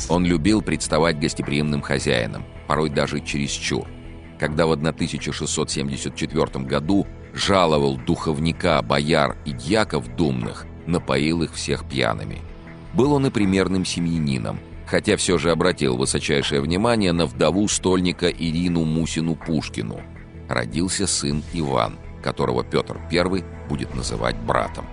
Он 0.07 0.25
любил 0.25 0.61
представать 0.61 1.19
гостеприимным 1.19 1.81
хозяином, 1.81 2.45
порой 2.67 2.89
даже 2.89 3.19
чересчур. 3.19 3.87
Когда 4.39 4.65
в 4.65 4.71
1674 4.71 6.65
году 6.65 7.05
жаловал 7.33 7.97
духовника, 7.97 8.81
бояр 8.81 9.37
и 9.45 9.51
дьяков 9.51 10.07
думных, 10.15 10.65
напоил 10.85 11.43
их 11.43 11.53
всех 11.53 11.87
пьяными. 11.87 12.39
Был 12.93 13.13
он 13.13 13.27
и 13.27 13.29
примерным 13.29 13.85
семьянином, 13.85 14.59
хотя 14.85 15.17
все 15.17 15.37
же 15.37 15.51
обратил 15.51 15.97
высочайшее 15.97 16.61
внимание 16.61 17.11
на 17.11 17.25
вдову 17.25 17.67
стольника 17.67 18.29
Ирину 18.29 18.85
Мусину 18.85 19.35
Пушкину. 19.35 20.01
Родился 20.47 21.05
сын 21.05 21.43
Иван, 21.53 21.97
которого 22.23 22.63
Петр 22.63 22.99
I 23.11 23.43
будет 23.67 23.93
называть 23.93 24.37
братом 24.37 24.85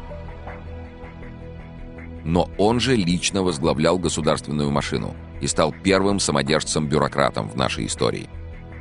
но 2.26 2.50
он 2.58 2.80
же 2.80 2.96
лично 2.96 3.44
возглавлял 3.44 3.98
государственную 3.98 4.70
машину 4.70 5.14
и 5.40 5.46
стал 5.46 5.72
первым 5.84 6.18
самодержцем-бюрократом 6.18 7.48
в 7.48 7.56
нашей 7.56 7.86
истории. 7.86 8.28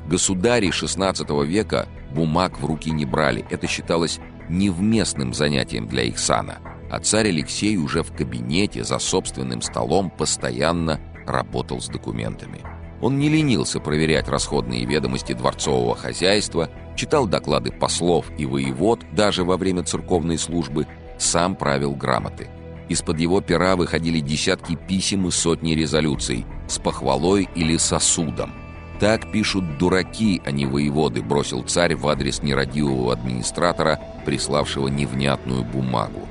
Государи 0.07 0.69
XVI 0.69 1.45
века 1.45 1.87
бумаг 2.11 2.59
в 2.59 2.65
руки 2.65 2.89
не 2.89 3.05
брали, 3.05 3.45
это 3.51 3.67
считалось 3.67 4.19
невместным 4.49 5.33
занятием 5.33 5.87
для 5.87 6.03
их 6.03 6.17
сана, 6.17 6.57
а 6.89 6.99
царь 6.99 7.27
Алексей 7.27 7.77
уже 7.77 8.01
в 8.01 8.15
кабинете 8.15 8.83
за 8.83 8.97
собственным 8.97 9.61
столом 9.61 10.09
постоянно 10.09 10.99
работал 11.27 11.79
с 11.79 11.87
документами. 11.87 12.61
Он 12.99 13.19
не 13.19 13.29
ленился 13.29 13.79
проверять 13.79 14.27
расходные 14.27 14.85
ведомости 14.85 15.33
дворцового 15.33 15.95
хозяйства, 15.95 16.71
читал 16.95 17.27
доклады 17.27 17.71
послов 17.71 18.25
и 18.39 18.47
воевод 18.47 19.01
даже 19.11 19.43
во 19.43 19.57
время 19.57 19.83
церковной 19.83 20.39
службы, 20.39 20.87
сам 21.19 21.55
правил 21.55 21.93
грамоты– 21.93 22.49
из-под 22.89 23.19
его 23.19 23.41
пера 23.41 23.75
выходили 23.75 24.19
десятки 24.19 24.75
писем 24.75 25.27
и 25.27 25.31
сотни 25.31 25.73
резолюций 25.73 26.45
с 26.67 26.77
похвалой 26.77 27.49
или 27.55 27.77
сосудом. 27.77 28.51
«Так 28.99 29.31
пишут 29.31 29.77
дураки, 29.77 30.41
а 30.45 30.51
не 30.51 30.65
воеводы», 30.65 31.21
бросил 31.21 31.63
царь 31.63 31.95
в 31.95 32.07
адрес 32.07 32.41
нерадивого 32.41 33.11
администратора, 33.11 33.99
приславшего 34.25 34.87
невнятную 34.87 35.63
бумагу. 35.63 36.27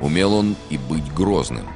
Умел 0.00 0.34
он 0.34 0.56
и 0.70 0.78
быть 0.78 1.12
грозным. 1.12 1.66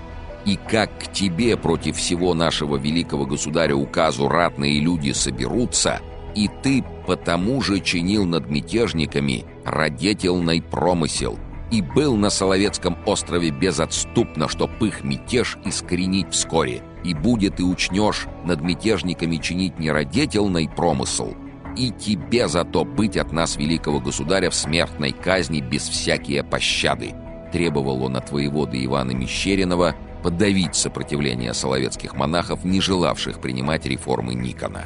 И 0.47 0.57
как 0.57 0.99
к 0.99 1.13
тебе 1.13 1.57
против 1.59 1.97
всего 1.97 2.33
нашего 2.33 2.77
великого 2.77 3.27
государя 3.27 3.75
указу 3.75 4.27
ратные 4.27 4.81
люди 4.81 5.13
соберутся, 5.13 6.01
и 6.35 6.49
ты 6.63 6.83
потому 7.07 7.61
же 7.61 7.81
чинил 7.81 8.25
над 8.25 8.49
мятежниками 8.49 9.45
родительный 9.67 10.63
промысел– 10.63 11.39
и 11.71 11.83
был 11.83 12.17
на 12.17 12.31
Соловецком 12.31 12.99
острове 13.07 13.51
безотступно, 13.51 14.49
что 14.49 14.67
пых 14.67 15.05
мятеж 15.05 15.59
искоренить 15.65 16.33
вскоре, 16.33 16.83
и 17.05 17.15
будет 17.15 17.61
и 17.61 17.63
учнешь 17.63 18.27
над 18.45 18.61
мятежниками 18.61 19.37
чинить 19.37 19.79
нерадетельный 19.79 20.69
промысл, 20.69 21.35
и 21.77 21.91
тебе 21.91 22.49
зато 22.49 22.85
быть 22.85 23.17
от 23.17 23.33
нас, 23.33 23.57
великого 23.57 24.01
государя, 24.01 24.51
в 24.51 24.55
смертной 24.55 25.13
казни 25.13 25.61
без 25.61 25.89
всякие 25.89 26.43
пощады. 26.43 27.15
Требовал 27.53 28.05
он 28.05 28.17
от 28.17 28.31
воевода 28.31 28.83
Ивана 28.85 29.13
Мещеринова 29.13 29.95
подавить 30.23 30.75
сопротивление 30.75 31.55
соловецких 31.55 32.15
монахов, 32.15 32.65
не 32.65 32.81
желавших 32.81 33.41
принимать 33.41 33.87
реформы 33.87 34.35
Никона. 34.35 34.85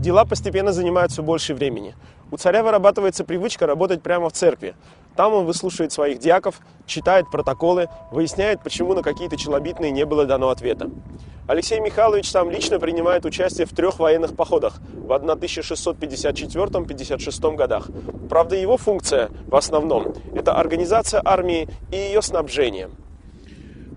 Дела 0.00 0.24
постепенно 0.24 0.72
занимают 0.72 1.12
все 1.12 1.22
больше 1.22 1.54
времени. 1.54 1.94
У 2.30 2.36
царя 2.36 2.62
вырабатывается 2.62 3.24
привычка 3.24 3.66
работать 3.66 4.02
прямо 4.02 4.28
в 4.28 4.32
церкви. 4.32 4.76
Там 5.16 5.32
он 5.34 5.46
выслушивает 5.46 5.90
своих 5.92 6.20
диаков, 6.20 6.60
читает 6.86 7.28
протоколы, 7.30 7.88
выясняет, 8.12 8.62
почему 8.62 8.94
на 8.94 9.02
какие-то 9.02 9.36
челобитные 9.36 9.90
не 9.90 10.06
было 10.06 10.24
дано 10.24 10.50
ответа. 10.50 10.88
Алексей 11.48 11.80
Михайлович 11.80 12.30
сам 12.30 12.48
лично 12.48 12.78
принимает 12.78 13.24
участие 13.24 13.66
в 13.66 13.74
трех 13.74 13.98
военных 13.98 14.36
походах 14.36 14.74
в 14.92 15.10
1654-56 15.10 17.56
годах. 17.56 17.88
Правда, 18.28 18.54
его 18.54 18.76
функция 18.76 19.30
в 19.46 19.56
основном– 19.56 20.14
это 20.34 20.54
организация 20.54 21.20
армии 21.24 21.68
и 21.90 21.96
ее 21.96 22.22
снабжение. 22.22 22.88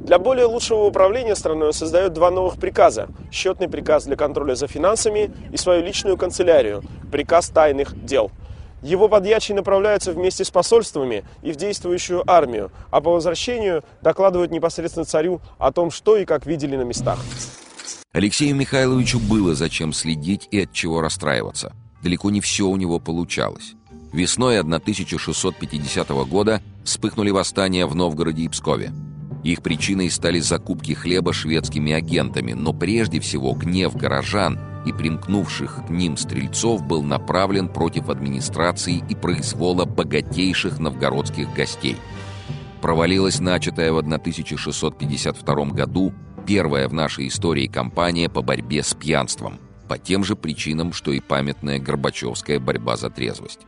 Для 0.03 0.19
более 0.19 0.45
лучшего 0.45 0.83
управления 0.83 1.36
страной 1.36 1.67
он 1.67 1.74
создает 1.74 2.13
два 2.13 2.29
новых 2.29 2.57
приказа. 2.57 3.07
Счетный 3.31 3.69
приказ 3.69 4.05
для 4.05 4.15
контроля 4.15 4.55
за 4.55 4.67
финансами 4.67 5.31
и 5.51 5.57
свою 5.57 5.83
личную 5.83 6.17
канцелярию– 6.17 6.83
приказ 7.12 7.50
тайных 7.50 8.05
дел– 8.05 8.31
его 8.83 9.07
подьячие 9.07 9.55
направляются 9.55 10.12
вместе 10.12 10.43
с 10.43 10.51
посольствами 10.51 11.24
и 11.41 11.53
в 11.53 11.55
действующую 11.55 12.29
армию, 12.29 12.69
а 12.91 13.00
по 13.00 13.12
возвращению 13.12 13.83
докладывают 14.01 14.51
непосредственно 14.51 15.05
царю 15.05 15.39
о 15.57 15.72
том, 15.72 15.89
что 15.89 16.17
и 16.17 16.25
как 16.25 16.45
видели 16.45 16.75
на 16.75 16.81
местах. 16.81 17.17
Алексею 18.12 18.55
Михайловичу 18.55 19.19
было 19.19 19.55
зачем 19.55 19.93
следить 19.93 20.50
и 20.51 20.63
от 20.63 20.74
чего 20.74 21.00
расстраиваться. 21.01 21.74
Далеко 22.03 22.29
не 22.29 22.41
все 22.41 22.65
у 22.65 22.75
него 22.75 23.00
получалось. 23.00 23.74
Весной 24.12 24.60
1650 24.60 26.10
года 26.27 26.62
вспыхнули 26.83 27.31
восстания 27.31 27.86
в 27.86 27.95
Новгороде 27.95 28.43
и 28.43 28.50
Пскове. 28.50 28.91
Их 29.43 29.62
причиной 29.62 30.09
стали 30.09 30.39
закупки 30.39 30.93
хлеба 30.93 31.33
шведскими 31.33 31.91
агентами, 31.93 32.53
но 32.53 32.73
прежде 32.73 33.19
всего 33.19 33.53
гнев 33.53 33.95
горожан– 33.95 34.59
и 34.85 34.91
примкнувших 34.91 35.85
к 35.88 35.89
ним 35.89 36.17
стрельцов 36.17 36.83
был 36.83 37.03
направлен 37.03 37.67
против 37.67 38.09
администрации 38.09 39.03
и 39.09 39.15
произвола 39.15 39.85
богатейших 39.85 40.79
новгородских 40.79 41.53
гостей. 41.53 41.97
Провалилась 42.81 43.39
начатая 43.39 43.93
в 43.93 43.97
1652 43.97 45.65
году 45.67 46.13
первая 46.45 46.89
в 46.89 46.93
нашей 46.93 47.27
истории 47.27 47.67
кампания 47.67 48.29
по 48.29 48.41
борьбе 48.41 48.83
с 48.83 48.93
пьянством, 48.93 49.59
по 49.88 49.97
тем 49.97 50.23
же 50.23 50.35
причинам, 50.35 50.91
что 50.91 51.12
и 51.12 51.21
памятная 51.21 51.79
Горбачевская 51.79 52.59
борьба 52.59 52.97
за 52.97 53.09
трезвость. 53.09 53.62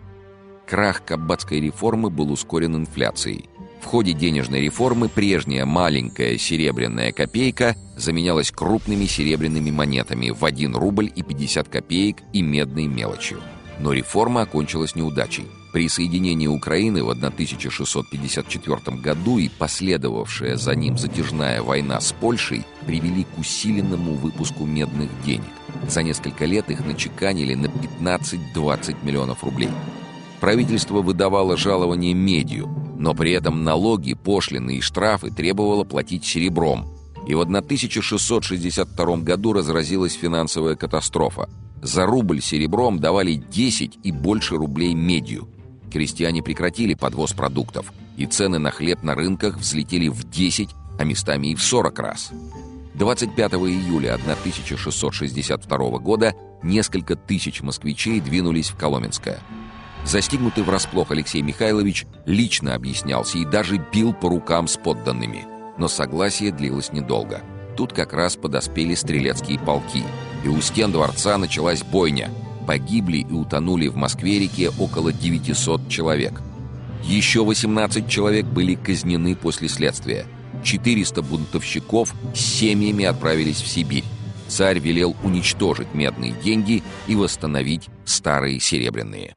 Крах 0.68 1.06
каббатской 1.06 1.62
реформы 1.62 2.10
был 2.10 2.32
ускорен 2.32 2.76
инфляцией– 2.76 3.50
в 3.86 3.88
ходе 3.88 4.14
денежной 4.14 4.62
реформы 4.62 5.10
прежняя 5.10 5.64
маленькая 5.64 6.40
серебряная 6.40 7.12
копейка 7.12 7.76
заменялась 7.96 8.50
крупными 8.50 9.06
серебряными 9.06 9.70
монетами 9.70 10.32
в 10.32 10.44
1 10.44 10.76
рубль 10.76 11.12
и 11.16 11.22
50 11.22 11.70
копеек 11.70 12.18
и 12.34 12.42
медной 12.42 12.88
мелочью. 12.88 13.42
Но 13.80 13.94
реформа 13.94 14.42
окончилась 14.42 14.96
неудачей. 14.96 15.46
Присоединение 15.72 16.50
Украины 16.50 17.04
в 17.04 17.12
1654 17.12 18.98
году 18.98 19.38
и 19.38 19.50
последовавшая 19.50 20.56
за 20.56 20.74
ним 20.74 20.98
затяжная 20.98 21.62
война 21.62 22.02
с 22.02 22.12
Польшей 22.12 22.64
привели 22.88 23.24
к 23.24 23.38
усиленному 23.38 24.14
выпуску 24.14 24.66
медных 24.66 25.10
денег. 25.24 25.44
За 25.88 26.02
несколько 26.02 26.46
лет 26.46 26.72
их 26.72 26.84
начеканили 26.84 27.54
на 27.54 27.68
15-20 27.68 29.06
миллионов 29.06 29.44
рублей. 29.44 29.70
Правительство 30.40 31.02
выдавало 31.02 31.56
жалование 31.56 32.16
медью, 32.16 32.85
но 33.06 33.14
при 33.14 33.34
этом 33.34 33.64
налоги, 33.64 34.16
пошлины 34.16 34.78
и 34.78 34.82
штрафы 34.82 35.30
требовало 35.30 35.84
платить 35.84 36.26
серебром. 36.26 36.88
И 37.28 37.36
в 37.36 37.42
1662 37.42 39.18
году 39.18 39.54
разразилась 39.54 40.14
финансовая 40.14 40.76
катастрофа. 40.76 41.48
За 41.84 42.08
рубль 42.08 42.42
серебром 42.42 42.98
давали 42.98 43.36
10 43.36 44.00
и 44.02 44.12
больше 44.12 44.56
рублей 44.56 44.96
медью. 44.96 45.48
Крестьяне 45.94 46.42
прекратили 46.42 46.96
подвоз 46.96 47.34
продуктов, 47.34 47.94
и 48.18 48.26
цены 48.26 48.58
на 48.58 48.72
хлеб 48.72 49.04
на 49.04 49.14
рынках 49.14 49.58
взлетели 49.58 50.08
в 50.08 50.28
10, 50.28 50.70
а 50.98 51.04
местами 51.04 51.50
и 51.50 51.56
в 51.56 51.62
40 51.62 52.00
раз. 52.00 52.32
25 52.96 53.54
июля 53.54 54.16
1662 54.16 56.00
года 56.00 56.34
несколько 56.64 57.16
тысяч 57.16 57.62
москвичей 57.62 58.20
двинулись 58.20 58.70
в 58.72 58.76
Коломенское– 58.78 59.42
Застигнутый 60.06 60.64
врасплох 60.64 61.12
Алексей 61.12 61.42
Михайлович 61.42 62.06
лично 62.26 62.76
объяснялся 62.76 63.40
и 63.40 63.46
даже 63.46 63.84
бил 63.92 64.14
по 64.14 64.30
рукам 64.30 64.68
с 64.68 64.78
подданными. 64.78 65.46
Но 65.78 65.88
согласие 65.88 66.52
длилось 66.52 66.94
недолго. 66.94 67.42
Тут 67.76 67.92
как 67.92 68.14
раз 68.14 68.36
подоспели 68.36 68.94
стрелецкие 68.94 69.60
полки, 69.60 70.04
и 70.44 70.48
у 70.48 70.62
стен 70.62 70.92
дворца 70.92 71.38
началась 71.38 71.84
бойня. 71.84 72.30
Погибли 72.68 73.18
и 73.18 73.34
утонули 73.34 73.88
в 73.88 73.96
Москве-реке 73.96 74.72
около 74.80 75.12
900 75.12 75.90
человек. 75.90 76.42
Еще 77.04 77.44
18 77.44 78.08
человек 78.08 78.46
были 78.46 78.76
казнены 78.76 79.36
после 79.36 79.68
следствия. 79.68 80.26
400 80.64 81.22
бунтовщиков 81.24 82.14
с 82.34 82.40
семьями 82.40 83.06
отправились 83.06 83.62
в 83.62 83.68
Сибирь. 83.68 84.06
Царь 84.48 84.80
велел 84.80 85.16
уничтожить 85.24 85.94
медные 85.94 86.32
деньги 86.44 86.84
и 87.08 87.16
восстановить 87.16 87.90
старые 88.06 88.60
серебряные. 88.60 89.36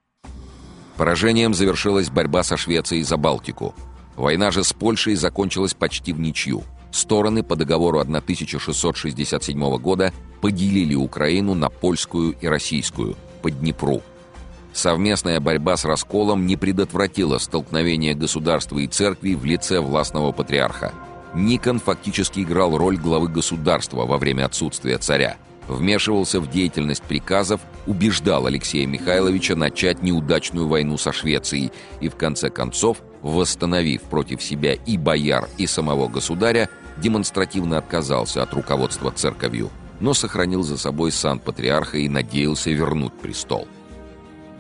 Поражением 0.99 1.55
завершилась 1.55 2.11
борьба 2.11 2.43
со 2.43 2.57
Швецией 2.57 3.05
за 3.05 3.17
Балтику. 3.17 3.73
Война 4.17 4.51
же 4.51 4.65
с 4.65 4.73
Польшей 4.73 5.15
закончилась 5.15 5.73
почти 5.73 6.13
в 6.13 6.19
ничью. 6.19 6.65
Стороны 6.91 7.45
по 7.45 7.55
договору 7.55 8.01
1667 8.01 9.77
года 9.79 10.13
поделили 10.41 10.97
Украину 10.97 11.55
на 11.55 11.71
польскую 11.71 12.35
и 12.41 12.49
российскую, 12.49 13.15
по 13.43 13.51
Днепру. 13.51 14.03
Совместная 14.73 15.39
борьба 15.39 15.77
с 15.77 15.85
расколом 15.85 16.47
не 16.47 16.57
предотвратила 16.57 17.39
столкновение 17.39 18.15
государства 18.15 18.79
и 18.79 18.89
церкви 18.89 19.35
в 19.35 19.45
лице 19.45 19.79
властного 19.79 20.33
патриарха. 20.33 20.93
Никон 21.33 21.79
фактически 21.79 22.41
играл 22.41 22.77
роль 22.77 22.97
главы 22.97 23.29
государства 23.29 24.05
во 24.05 24.19
время 24.19 24.47
отсутствия 24.47 24.99
царя– 24.99 25.37
вмешивался 25.69 26.41
в 26.41 26.51
деятельность 26.51 27.03
приказов, 27.03 27.61
убеждал 27.87 28.47
Алексея 28.47 28.87
Михайловича 28.87 29.55
начать 29.55 30.03
неудачную 30.03 30.67
войну 30.67 30.97
со 30.97 31.13
Швецией 31.13 31.71
и, 32.01 32.09
в 32.09 32.17
конце 32.17 32.51
концов, 32.51 32.99
восстановив 33.23 34.03
против 34.03 34.43
себя 34.43 34.75
и 34.75 34.97
бояр, 34.97 35.49
и 35.59 35.67
самого 35.67 36.09
государя, 36.09 36.69
демонстративно 36.97 37.79
отказался 37.79 38.43
от 38.43 38.53
руководства 38.55 39.13
церковью, 39.13 39.71
но 40.01 40.15
сохранил 40.15 40.63
за 40.63 40.79
собой 40.79 41.13
сан 41.13 41.39
патриарха 41.39 41.99
и 41.99 42.09
надеялся 42.09 42.71
вернуть 42.71 43.13
престол. 43.13 43.69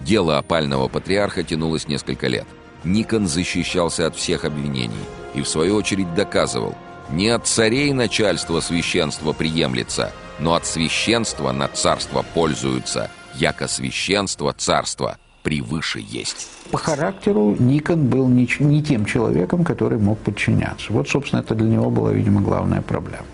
Дело 0.00 0.38
опального 0.38 0.88
патриарха 0.88 1.42
тянулось 1.42 1.88
несколько 1.88 2.28
лет. 2.28 2.46
Никон 2.84 3.26
защищался 3.26 4.06
от 4.06 4.14
всех 4.14 4.44
обвинений 4.44 4.94
и, 5.34 5.42
в 5.42 5.48
свою 5.48 5.74
очередь, 5.74 6.14
доказывал, 6.14 6.76
не 7.10 7.28
от 7.28 7.46
царей 7.46 7.92
начальство 7.92 8.60
священства 8.60 9.32
приемлется– 9.32 10.12
но 10.38 10.54
от 10.54 10.66
священства 10.66 11.52
на 11.52 11.68
царство 11.68 12.24
пользуются, 12.34 13.10
яко 13.34 13.68
священство 13.68 14.52
царства 14.52 15.18
превыше 15.42 16.00
есть. 16.00 16.48
По 16.70 16.78
характеру 16.78 17.56
Никон 17.58 18.08
был 18.08 18.28
не, 18.28 18.48
не 18.60 18.82
тем 18.82 19.04
человеком, 19.04 19.64
который 19.64 19.98
мог 19.98 20.18
подчиняться. 20.18 20.92
Вот, 20.92 21.08
собственно, 21.08 21.40
это 21.40 21.54
для 21.54 21.68
него 21.68 21.90
была, 21.90 22.12
видимо, 22.12 22.40
главная 22.40 22.82
проблема. 22.82 23.24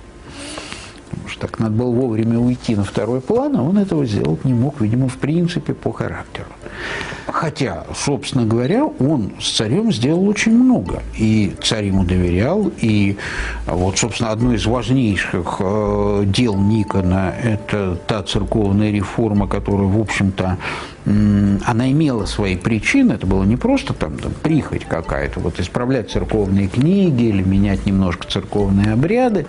Потому 1.14 1.28
что 1.28 1.40
так 1.40 1.58
надо 1.58 1.74
было 1.74 1.90
вовремя 1.90 2.38
уйти 2.38 2.76
на 2.76 2.84
второй 2.84 3.20
план, 3.20 3.56
а 3.56 3.62
он 3.62 3.78
этого 3.78 4.04
сделать 4.04 4.44
не 4.44 4.52
мог, 4.52 4.80
видимо, 4.80 5.08
в 5.08 5.16
принципе, 5.16 5.72
по 5.72 5.92
характеру. 5.92 6.48
Хотя, 7.26 7.84
собственно 7.94 8.44
говоря, 8.44 8.84
он 8.84 9.32
с 9.40 9.56
царем 9.56 9.92
сделал 9.92 10.28
очень 10.28 10.52
много. 10.52 11.02
И 11.16 11.54
царь 11.62 11.86
ему 11.86 12.04
доверял, 12.04 12.70
и 12.80 13.16
вот, 13.66 13.98
собственно, 13.98 14.30
одно 14.30 14.54
из 14.54 14.66
важнейших 14.66 15.56
э, 15.60 16.24
дел 16.26 16.56
Никона– 16.56 17.32
это 17.42 17.96
та 18.06 18.22
церковная 18.22 18.90
реформа, 18.90 19.46
которая, 19.46 19.86
в 19.86 20.00
общем-то, 20.00 20.58
она 21.06 21.90
имела 21.90 22.24
свои 22.24 22.56
причины, 22.56 23.12
это 23.12 23.26
было 23.26 23.44
не 23.44 23.56
просто 23.56 23.92
там, 23.92 24.16
там 24.16 24.32
прихоть 24.42 24.84
какая-то, 24.86 25.38
вот 25.40 25.60
исправлять 25.60 26.10
церковные 26.10 26.68
книги 26.68 27.24
или 27.24 27.42
менять 27.42 27.84
немножко 27.84 28.26
церковные 28.26 28.92
обряды. 28.92 29.46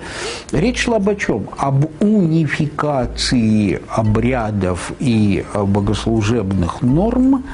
Речь 0.51 0.83
шла 0.83 0.97
об 0.97 1.15
чем? 1.17 1.47
Об 1.57 1.85
унификации 2.01 3.79
обрядов 3.89 4.91
и 4.99 5.45
богослужебных 5.53 6.81
норм 6.81 7.45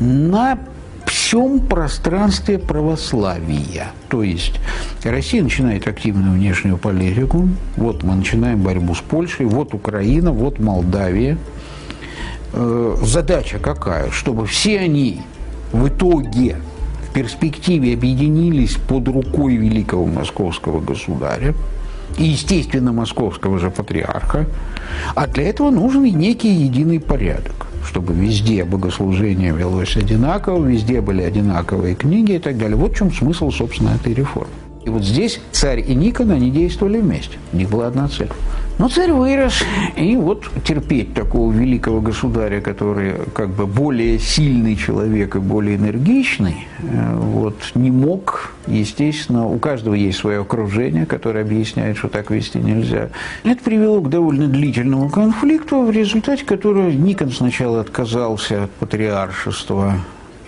на 0.00 0.58
всем 1.06 1.60
пространстве 1.60 2.58
православия. 2.58 3.92
То 4.08 4.24
есть 4.24 4.54
Россия 5.04 5.44
начинает 5.44 5.86
активную 5.86 6.32
внешнюю 6.32 6.76
политику, 6.76 7.48
вот 7.76 8.02
мы 8.02 8.16
начинаем 8.16 8.62
борьбу 8.62 8.94
с 8.96 9.00
Польшей, 9.00 9.46
вот 9.46 9.74
Украина, 9.74 10.32
вот 10.32 10.58
Молдавия– 10.58 11.38
э, 12.52 12.96
задача 13.02 13.58
какая? 13.58 14.10
Чтобы 14.10 14.46
все 14.46 14.80
они 14.80 15.22
в 15.72 15.88
итоге 15.88 16.56
в 17.08 17.12
перспективе 17.12 17.94
объединились 17.94 18.76
под 18.76 19.08
рукой 19.08 19.56
великого 19.56 20.06
московского 20.06 20.80
государя 20.80 21.54
и, 22.16 22.24
естественно, 22.24 22.92
московского 22.92 23.58
же 23.58 23.70
патриарха. 23.70 24.46
А 25.14 25.26
для 25.26 25.48
этого 25.48 25.70
нужен 25.70 26.04
некий 26.04 26.50
единый 26.50 27.00
порядок 27.00 27.68
чтобы 27.88 28.12
везде 28.12 28.64
богослужение 28.64 29.52
велось 29.52 29.96
одинаково, 29.96 30.66
везде 30.66 31.00
были 31.00 31.22
одинаковые 31.22 31.94
книги 31.94 32.32
и 32.32 32.38
так 32.38 32.58
далее. 32.58 32.76
Вот 32.76 32.92
в 32.92 32.96
чем 32.96 33.12
смысл, 33.12 33.50
собственно, 33.50 33.90
этой 33.90 34.12
реформы. 34.12 34.52
И 34.84 34.90
вот 34.90 35.02
здесь 35.02 35.40
царь 35.52 35.80
и 35.80 35.94
Никон, 35.94 36.30
они 36.30 36.50
действовали 36.50 36.98
вместе. 36.98 37.38
У 37.52 37.56
них 37.56 37.70
была 37.70 37.86
одна 37.86 38.08
цель. 38.08 38.30
Но 38.78 38.88
царь 38.88 39.10
вырос, 39.10 39.64
и 39.96 40.14
вот 40.14 40.48
терпеть 40.62 41.12
такого 41.12 41.52
великого 41.52 42.00
государя, 42.00 42.60
который 42.60 43.14
как 43.34 43.50
бы 43.50 43.66
более 43.66 44.20
сильный 44.20 44.76
человек 44.76 45.34
и 45.34 45.40
более 45.40 45.74
энергичный, 45.76 46.68
э, 46.82 47.14
вот, 47.16 47.56
не 47.74 47.90
мог. 47.90 48.52
Естественно, 48.68 49.48
у 49.48 49.58
каждого 49.58 49.94
есть 49.94 50.18
свое 50.18 50.42
окружение, 50.42 51.06
которое 51.06 51.42
объясняет, 51.42 51.96
что 51.96 52.08
так 52.08 52.30
вести 52.30 52.58
нельзя. 52.58 53.08
Это 53.42 53.64
привело 53.64 54.00
к 54.00 54.10
довольно 54.10 54.46
длительному 54.46 55.10
конфликту, 55.10 55.82
в 55.82 55.90
результате 55.90 56.44
которого 56.44 56.88
Никон 56.88 57.32
сначала 57.32 57.80
отказался 57.80 58.64
от 58.64 58.70
патриаршества 58.70 59.94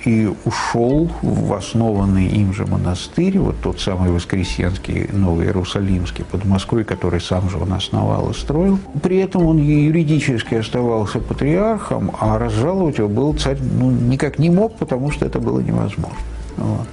и 0.04 0.32
ушел 0.44 1.10
в 1.22 1.52
основанный 1.52 2.26
им 2.26 2.52
же 2.54 2.66
монастырь, 2.66 3.38
вот 3.38 3.56
тот 3.62 3.80
самый 3.80 4.10
Воскресенский, 4.10 5.08
Новый 5.12 5.46
Иерусалимский 5.46 6.24
под 6.24 6.44
Москвой, 6.44 6.84
который 6.84 7.20
сам 7.20 7.50
же 7.50 7.58
он 7.58 7.72
основал 7.72 8.30
и 8.30 8.34
строил. 8.34 8.78
При 9.02 9.18
этом 9.18 9.44
он 9.46 9.58
юридически 9.58 10.54
оставался 10.54 11.18
патриархом, 11.18 12.12
а 12.18 12.38
разжаловать 12.38 12.98
его 12.98 13.08
был 13.08 13.34
царь 13.34 13.58
ну, 13.60 13.90
никак 13.90 14.38
не 14.38 14.50
мог, 14.50 14.76
потому 14.76 15.10
что 15.10 15.26
это 15.26 15.38
было 15.38 15.60
невозможно. 15.60 16.18
Вот. 16.56 16.88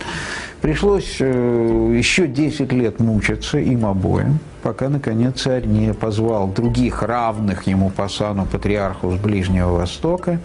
Пришлось 0.62 1.18
э, 1.20 1.96
еще 1.98 2.28
10 2.28 2.72
лет 2.74 3.00
мучиться 3.00 3.60
им 3.60 3.86
обоим, 3.86 4.40
пока, 4.64 4.90
наконец, 4.90 5.42
царь 5.42 5.66
не 5.66 5.94
позвал 5.94 6.48
других 6.48 7.04
равных 7.04 7.68
ему 7.68 7.90
по 7.90 8.10
сану 8.10 8.46
патриархов 8.46 9.14
с 9.14 9.18
Ближнего 9.18 9.78
Востока. 9.78 10.40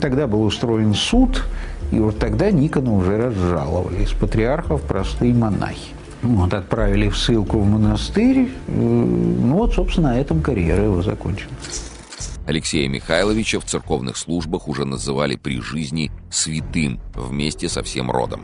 Тогда 0.00 0.26
был 0.26 0.42
устроен 0.42 0.94
суд, 0.94 1.44
и 1.92 1.98
вот 1.98 2.18
тогда 2.18 2.50
Никона 2.50 2.92
уже 2.92 3.16
разжаловали. 3.16 4.02
Из 4.02 4.10
патриархов 4.12 4.82
простые 4.82 5.32
монахи. 5.34 5.92
Вот, 6.22 6.52
отправили 6.54 7.08
в 7.08 7.16
ссылку 7.16 7.58
в 7.58 7.66
монастырь. 7.66 8.50
Э, 8.66 8.72
ну 8.72 9.56
вот, 9.56 9.74
собственно, 9.74 10.10
на 10.10 10.20
этом 10.20 10.42
карьера 10.42 10.84
его 10.84 11.02
закончена. 11.02 11.50
Алексея 12.46 12.88
Михайловича 12.88 13.60
в 13.60 13.64
церковных 13.64 14.16
службах 14.16 14.68
уже 14.68 14.84
называли 14.84 15.36
при 15.36 15.60
жизни 15.60 16.10
святым 16.30 17.00
вместе 17.14 17.68
со 17.68 17.82
всем 17.82 18.10
родом. 18.10 18.42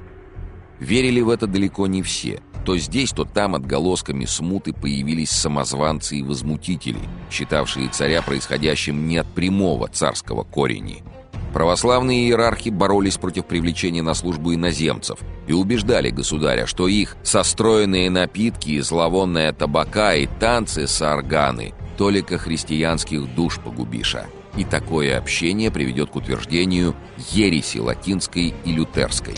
Верили 0.81 1.21
в 1.21 1.31
это 1.31 1.47
далеко 1.47 1.87
не 1.87 2.03
все. 2.03 2.41
То 2.65 2.77
здесь, 2.77 3.11
то 3.11 3.25
там 3.25 3.55
отголосками 3.55 4.25
смуты 4.25 4.73
появились 4.73 5.31
самозванцы 5.31 6.17
и 6.17 6.23
возмутители, 6.23 7.01
считавшие 7.31 7.89
царя 7.89 8.23
происходящим 8.23 9.09
не 9.09 9.19
от 9.19 9.27
прямого 9.27 9.89
царского 9.89 10.45
корени– 10.45 11.03
Православные 11.53 12.27
иерархи 12.27 12.71
боролись 12.71 13.19
против 13.19 13.45
привлечения 13.47 14.03
на 14.03 14.15
службу 14.15 14.55
иноземцев 14.55 15.19
и 15.47 15.53
убеждали 15.53 16.11
государя, 16.11 16.67
что 16.67 16.89
их 16.89 17.17
состроенные 17.23 18.09
напитки, 18.11 18.81
зловонная 18.81 19.53
табака 19.53 20.15
и 20.15 20.27
танцы 20.27 20.87
с 20.87 21.03
органы 21.03 21.75
только 21.99 22.39
христианских 22.39 23.35
душ 23.35 23.61
погубиша. 23.61 24.27
И 24.57 24.65
такое 24.65 25.19
общение 25.19 25.71
приведет 25.71 26.11
к 26.11 26.17
утверждению 26.17 26.95
ереси 27.31 27.79
латинской 27.79 28.55
и 28.65 28.73
лютерской. 28.73 29.35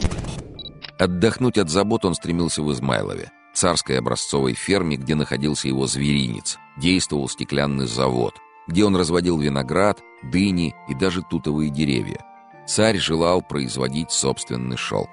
Отдохнуть 0.99 1.59
от 1.59 1.71
забот 1.71 2.05
он 2.05 2.15
стремился 2.15 2.63
в 2.63 2.73
Измайлове, 2.73 3.31
царской 3.53 3.99
образцовой 3.99 4.55
ферме, 4.55 4.97
где 4.97 5.15
находился 5.15 5.69
его 5.69 5.87
зверинец, 5.87 6.59
действовал 6.77 7.29
стеклянный 7.29 7.87
завод, 7.87 8.35
где 8.67 8.85
он 8.85 8.97
разводил 8.97 9.39
виноград, 9.39 10.01
дыни 10.23 10.75
и 10.89 10.95
даже 10.95 11.23
тутовые 11.23 11.71
деревья. 11.71 12.25
Царь 12.67 12.97
желал 12.97 13.43
производить 13.43 14.11
собственный 14.11 14.77
шелк. 14.77 15.11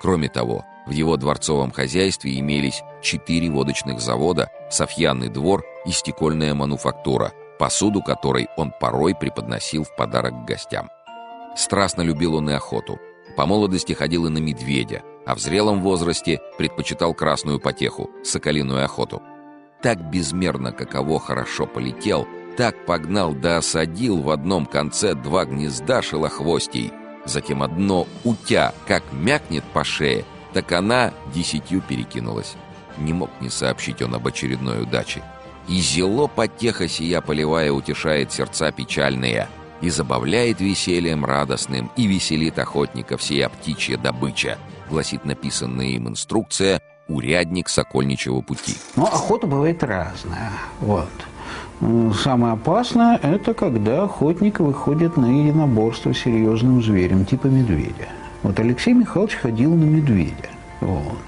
Кроме 0.00 0.28
того, 0.28 0.64
в 0.86 0.90
его 0.90 1.16
дворцовом 1.16 1.70
хозяйстве 1.70 2.38
имелись 2.38 2.82
четыре 3.02 3.50
водочных 3.50 4.00
завода, 4.00 4.50
софьянный 4.70 5.28
двор 5.28 5.64
и 5.86 5.90
стекольная 5.90 6.54
мануфактура, 6.54 7.32
посуду 7.58 8.02
которой 8.02 8.48
он 8.56 8.72
порой 8.78 9.14
преподносил 9.14 9.84
в 9.84 9.94
подарок 9.96 10.44
гостям. 10.44 10.88
Страстно 11.56 12.02
любил 12.02 12.36
он 12.36 12.50
и 12.50 12.52
охоту. 12.52 12.98
По 13.36 13.46
молодости 13.46 13.92
ходил 13.92 14.26
и 14.26 14.30
на 14.30 14.38
медведя, 14.38 15.02
а 15.26 15.34
в 15.34 15.38
зрелом 15.38 15.80
возрасте 15.82 16.40
предпочитал 16.58 17.14
красную 17.14 17.60
потеху, 17.60 18.10
соколиную 18.24 18.84
охоту. 18.84 19.22
Так 19.82 20.10
безмерно 20.10 20.72
каково 20.72 21.18
хорошо 21.18 21.66
полетел– 21.66 22.26
так 22.60 22.84
погнал 22.84 23.32
да 23.32 23.56
осадил 23.56 24.20
в 24.20 24.28
одном 24.28 24.66
конце 24.66 25.14
два 25.14 25.46
гнезда 25.46 26.02
шелохвостей. 26.02 26.92
Затем 27.24 27.62
одно 27.62 28.06
утя 28.22 28.74
как 28.86 29.02
мякнет 29.12 29.64
по 29.72 29.82
шее, 29.82 30.26
так 30.52 30.70
она 30.72 31.14
десятью 31.34 31.80
перекинулась. 31.80 32.56
Не 32.98 33.14
мог 33.14 33.30
не 33.40 33.48
сообщить 33.48 34.02
он 34.02 34.14
об 34.14 34.26
очередной 34.26 34.82
удаче. 34.82 35.22
И 35.68 35.80
зело 35.80 36.26
потеха 36.26 36.86
сия 36.86 37.22
поливая 37.22 37.72
утешает 37.72 38.30
сердца 38.30 38.70
печальные, 38.72 39.48
и 39.80 39.88
забавляет 39.88 40.60
весельем 40.60 41.24
радостным, 41.24 41.90
и 41.96 42.06
веселит 42.06 42.58
охотников 42.58 43.22
сия 43.22 43.48
птичья 43.48 43.96
добыча, 43.96 44.58
гласит 44.90 45.24
написанная 45.24 45.86
им 45.86 46.08
инструкция 46.08 46.82
«Урядник 47.08 47.70
Сокольничьего 47.70 48.42
пути». 48.42 48.76
Но 48.96 49.06
охота 49.06 49.46
бывает 49.46 49.82
разная. 49.82 50.52
Вот. 50.80 51.08
Самое 51.80 52.52
опасное– 52.52 53.18
это 53.22 53.54
когда 53.54 54.02
охотник 54.02 54.60
выходит 54.60 55.16
на 55.16 55.26
единоборство 55.26 56.12
с 56.12 56.18
серьезным 56.18 56.82
зверем, 56.82 57.24
типа 57.24 57.46
медведя. 57.46 58.08
Вот 58.42 58.60
Алексей 58.60 58.92
Михайлович 58.92 59.34
ходил 59.36 59.74
на 59.74 59.84
медведя. 59.84 60.50
Вот. 60.80 61.18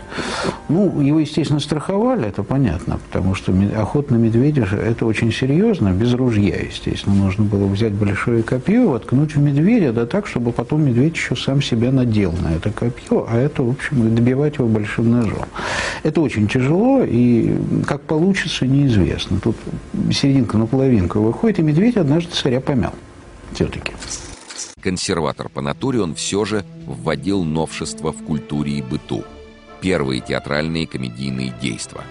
Ну, 0.69 1.03
его, 1.03 1.21
естественно, 1.21 1.61
страховали, 1.61 2.27
это 2.27 2.43
понятно, 2.43 2.99
потому 2.99 3.35
что 3.35 3.53
охота 3.77 4.15
на 4.15 4.19
медведя 4.19 4.65
это 4.65 5.05
очень 5.05 5.31
серьезно, 5.31 5.91
без 5.91 6.15
ружья, 6.15 6.57
естественно. 6.57 7.15
Нужно 7.15 7.45
было 7.45 7.67
взять 7.67 7.93
большое 7.93 8.43
копье, 8.43 8.89
воткнуть 8.89 9.35
в 9.35 9.39
медведя, 9.39 9.93
да 9.93 10.07
так, 10.07 10.27
чтобы 10.27 10.53
потом 10.53 10.85
медведь 10.87 11.17
еще 11.17 11.37
сам 11.37 11.61
себя 11.61 11.93
надел 11.93 12.33
на 12.33 12.55
это 12.55 12.71
копье, 12.71 13.27
а 13.29 13.37
это, 13.37 13.63
в 13.63 13.71
общем, 13.71 14.15
добивать 14.15 14.57
его 14.57 14.69
большим 14.69 15.11
ножом. 15.11 15.45
Это 16.03 16.23
очень 16.23 16.49
тяжело, 16.49 17.03
и 17.03 17.55
как 17.87 18.01
получится, 18.03 18.67
неизвестно. 18.67 19.39
Тут 19.39 19.57
серединка 20.11 20.57
на 20.57 20.67
половинку 20.67 21.21
выходит, 21.21 21.59
и 21.59 21.63
медведь 21.63 21.99
однажды 21.99 22.33
царя 22.33 22.61
помял. 22.61 22.95
Все-таки. 23.53 23.93
Консерватор 24.81 25.51
по 25.51 25.61
натуре 25.61 26.01
он 26.01 26.15
все 26.15 26.45
же 26.47 26.65
вводил 26.87 27.45
новшества 27.45 28.13
в 28.13 28.25
культуре 28.25 28.79
и 28.79 28.83
быту– 28.83 29.23
первые 29.83 30.21
театральные 30.21 30.87
комедийные 30.87 31.53
действия. 31.61 32.05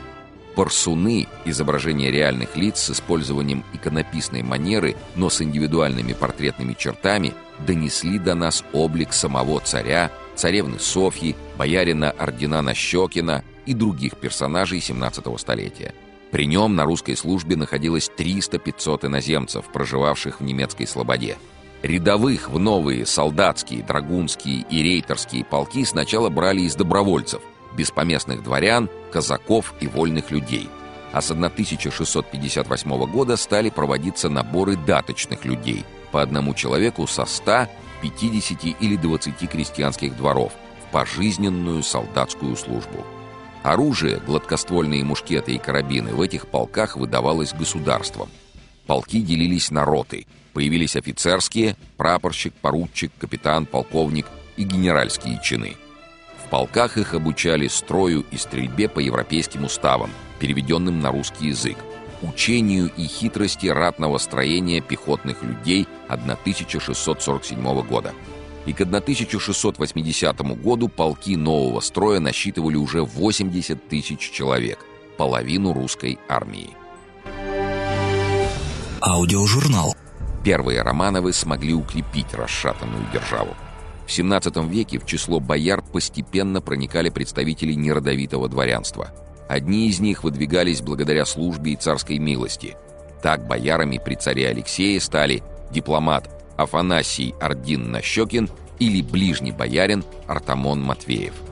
Парсуны, 0.56 1.28
изображение 1.46 2.12
реальных 2.12 2.58
лиц 2.58 2.78
с 2.78 2.92
использованием 2.92 3.64
иконописной 3.74 4.44
манеры, 4.44 4.98
но 5.16 5.30
с 5.30 5.42
индивидуальными 5.42 6.12
портретными 6.12 6.76
чертами, 6.78 7.34
донесли 7.66 8.20
до 8.20 8.36
нас 8.36 8.64
облик 8.74 9.14
самого 9.14 9.62
царя, 9.62 10.12
царевны 10.36 10.78
Софьи, 10.78 11.36
боярина 11.58 12.12
Ординана 12.12 12.74
Щекина 12.74 13.46
и 13.66 13.74
других 13.74 14.18
персонажей 14.18 14.82
17 14.82 15.40
столетия. 15.40 15.94
При 16.32 16.48
нем 16.48 16.76
на 16.76 16.84
русской 16.84 17.16
службе 17.16 17.56
находилось 17.56 18.12
300-500 18.18 19.08
иноземцев, 19.08 19.66
проживавших 19.72 20.42
в 20.42 20.44
немецкой 20.44 20.86
слободе. 20.86 21.38
Рядовых 21.82 22.50
в 22.50 22.60
новые 22.60 23.06
солдатские, 23.06 23.84
драгунские 23.84 24.66
и 24.70 24.84
рейтерские 24.84 25.44
полки 25.44 25.84
сначала 25.84 26.30
брали 26.30 26.62
из 26.62 26.76
добровольцев, 26.76 27.42
беспоместных 27.76 28.44
дворян, 28.44 28.90
казаков 29.12 29.74
и 29.80 29.88
вольных 29.88 30.32
людей. 30.32 30.70
А 31.12 31.22
с 31.22 31.32
1658 31.32 33.06
года 33.12 33.36
стали 33.36 33.70
проводиться 33.70 34.30
наборы 34.30 34.78
даточных 34.78 35.46
людей 35.46 35.86
по 36.12 36.22
одному 36.22 36.54
человеку 36.54 37.08
со 37.08 37.26
100, 37.26 37.68
50 38.02 38.82
или 38.82 38.96
20 38.96 39.50
крестьянских 39.50 40.16
дворов 40.16 40.54
в 40.88 40.92
пожизненную 40.92 41.84
солдатскую 41.84 42.56
службу. 42.56 43.06
Оружие, 43.64 44.20
гладкоствольные 44.26 45.04
мушкеты 45.04 45.54
и 45.54 45.60
карабины 45.60 46.14
в 46.14 46.22
этих 46.22 46.48
полках 46.48 46.96
выдавалось 46.96 47.54
государством. 47.54 48.30
Полки 48.88 49.22
делились 49.22 49.70
на 49.70 49.86
роты. 49.86 50.26
Появились 50.54 50.96
офицерские, 50.96 51.78
прапорщик, 51.96 52.54
поручик, 52.54 53.12
капитан, 53.20 53.66
полковник 53.66 54.26
и 54.58 54.64
генеральские 54.64 55.40
чины– 55.44 55.76
полках 56.52 56.98
их 56.98 57.16
обучали 57.16 57.68
строю 57.68 58.26
и 58.30 58.38
стрельбе 58.38 58.90
по 58.90 59.00
европейским 59.00 59.64
уставам, 59.64 60.12
переведенным 60.40 61.00
на 61.00 61.10
русский 61.10 61.48
язык, 61.48 61.78
учению 62.22 62.92
и 62.98 63.06
хитрости 63.06 63.68
ратного 63.68 64.20
строения 64.20 64.82
пехотных 64.82 65.42
людей 65.42 65.88
1647 66.10 67.82
года. 67.88 68.14
и 68.68 68.74
к 68.74 68.82
1680 68.82 70.40
году 70.62 70.88
полки 70.88 71.36
нового 71.36 71.80
строя 71.80 72.20
насчитывали 72.20 72.76
уже 72.76 73.02
80 73.02 73.90
тысяч 73.90 74.30
человек, 74.30 74.78
половину 75.18 75.74
русской 75.74 76.20
армии. 76.30 76.70
Аудиожурнал. 79.02 79.96
Первые 80.44 80.84
Романовы 80.84 81.34
смогли 81.34 81.74
укрепить 81.74 82.36
расшатанную 82.36 83.04
державу. 83.12 83.56
В 84.12 84.14
XVII 84.14 84.68
веке 84.68 85.00
в 85.00 85.06
число 85.06 85.40
бояр 85.40 85.82
постепенно 85.82 86.60
проникали 86.60 87.10
представители 87.10 87.72
неродовитого 87.72 88.50
дворянства. 88.50 89.12
Одни 89.48 89.88
из 89.88 90.02
них 90.02 90.26
выдвигались 90.26 90.82
благодаря 90.82 91.26
службе 91.26 91.72
и 91.72 91.76
царской 91.78 92.18
милости. 92.18 92.76
Так 93.24 93.48
боярами 93.48 94.02
при 94.04 94.16
царе 94.16 94.50
Алексее 94.50 95.00
стали 95.00 95.42
дипломат 95.72 96.30
Афанасий 96.58 97.34
Ордин-Нащекин 97.40 98.50
или 98.80 99.02
ближний 99.02 99.54
боярин 99.54 100.04
Артамон 100.28 100.82
Матвеев– 100.82 101.34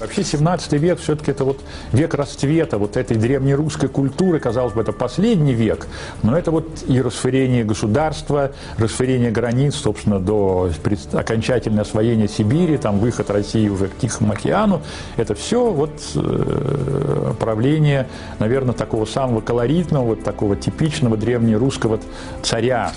Вообще 0.00 0.22
17 0.22 0.72
век 0.74 1.00
все-таки 1.00 1.30
это 1.30 1.44
вот 1.44 1.60
век 1.92 2.14
расцвета 2.14 2.78
вот 2.78 2.96
этой 2.96 3.16
древнерусской 3.16 3.88
культуры, 3.88 4.38
казалось 4.38 4.72
бы, 4.72 4.82
это 4.82 4.92
последний 4.92 5.54
век, 5.54 5.86
но 6.22 6.36
это 6.36 6.50
вот 6.50 6.84
и 6.86 7.00
расширение 7.00 7.64
государства, 7.64 8.52
расширение 8.76 9.30
границ, 9.30 9.74
собственно, 9.74 10.20
до 10.20 10.70
окончательного 11.12 11.82
освоения 11.82 12.28
Сибири, 12.28 12.76
там 12.78 12.98
выход 12.98 13.30
России 13.30 13.68
уже 13.68 13.88
к 13.88 13.96
Тихому 13.98 14.32
океану, 14.32 14.82
это 15.16 15.34
все 15.34 15.70
вот 15.70 16.00
э, 16.14 17.34
правление, 17.40 18.08
наверное, 18.38 18.74
такого 18.74 19.04
самого 19.04 19.40
колоритного, 19.40 20.04
вот 20.04 20.22
такого 20.22 20.56
типичного 20.56 21.16
древнерусского 21.16 22.00
царя. 22.42 22.92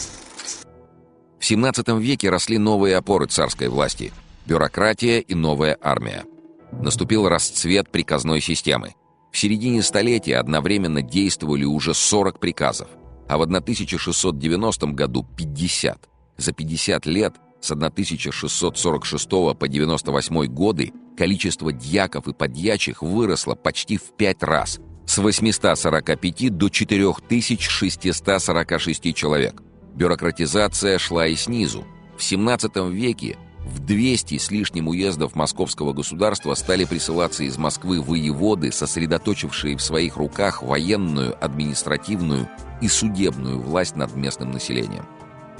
В 1.39 1.45
17 1.45 1.87
веке 1.99 2.29
росли 2.29 2.59
новые 2.59 2.95
опоры 2.97 3.25
царской 3.25 3.67
власти– 3.67 4.13
бюрократия 4.45 5.19
и 5.19 5.35
новая 5.35 5.77
армия. 5.81 6.23
Наступил 6.71 7.27
расцвет 7.27 7.91
приказной 7.91 8.41
системы. 8.41 8.95
В 9.31 9.37
середине 9.37 9.81
столетия 9.81 10.37
одновременно 10.37 11.01
действовали 11.01 11.63
уже 11.63 11.93
40 11.93 12.39
приказов, 12.39 12.89
а 13.27 13.37
в 13.37 13.41
1690 13.41 14.87
году 14.87 15.25
50. 15.37 16.09
За 16.37 16.53
50 16.53 17.05
лет 17.05 17.35
с 17.61 17.71
1646 17.71 19.29
по 19.29 19.67
98 19.67 20.45
годы 20.45 20.93
количество 21.17 21.71
дьяков 21.71 22.27
и 22.27 22.33
подьячих 22.33 23.01
выросло 23.01 23.55
почти 23.55 23.97
в 23.97 24.15
5 24.17 24.43
раз– 24.43 24.79
с 25.11 25.17
845 25.17 26.57
до 26.57 26.69
4646 26.69 29.13
человек. 29.13 29.61
Бюрократизация 29.93 30.97
шла 30.97 31.27
и 31.27 31.35
снизу. 31.35 31.85
В 32.17 32.23
17 32.23 32.77
веке 32.91 33.37
в 33.65 33.79
200 33.79 34.37
с 34.37 34.49
лишним 34.49 34.87
уездов 34.87 35.35
московского 35.35 35.93
государства 35.93 36.55
стали 36.55 36.83
присылаться 36.85 37.43
из 37.43 37.57
Москвы 37.57 38.01
воеводы, 38.01 38.71
сосредоточившие 38.71 39.77
в 39.77 39.81
своих 39.81 40.17
руках 40.17 40.63
военную, 40.63 41.35
административную 41.43 42.49
и 42.81 42.87
судебную 42.87 43.59
власть 43.59 43.95
над 43.95 44.15
местным 44.15 44.51
населением. 44.51 45.05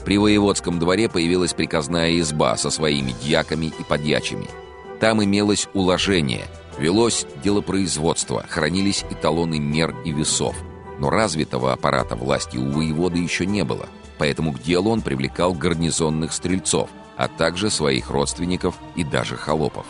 При 0.04 0.18
воеводском 0.18 0.80
дворе 0.80 1.10
появилась 1.10 1.54
приказная 1.54 2.20
изба 2.20 2.58
со 2.58 2.72
своими 2.72 3.14
дьяками 3.24 3.68
и 3.68 3.84
подьячими. 3.88 4.48
Там 5.00 5.24
имелось 5.24 5.68
уложение, 5.76 6.46
велось 6.80 7.28
делопроизводство, 7.44 8.44
хранились 8.50 9.06
эталоны 9.12 9.60
мер 9.60 9.96
и 10.06 10.12
весов. 10.12 10.56
Но 10.98 11.12
развитого 11.12 11.72
аппарата 11.72 12.16
власти 12.16 12.58
у 12.58 12.72
воевода 12.72 13.18
еще 13.18 13.46
не 13.46 13.64
было, 13.64 13.88
поэтому 14.18 14.54
к 14.54 14.62
делу 14.62 14.90
он 14.90 15.02
привлекал 15.02 15.54
гарнизонных 15.54 16.34
стрельцов– 16.34 16.90
а 17.22 17.28
также 17.28 17.70
своих 17.70 18.10
родственников 18.10 18.80
и 18.96 19.04
даже 19.04 19.38
холопов. 19.38 19.86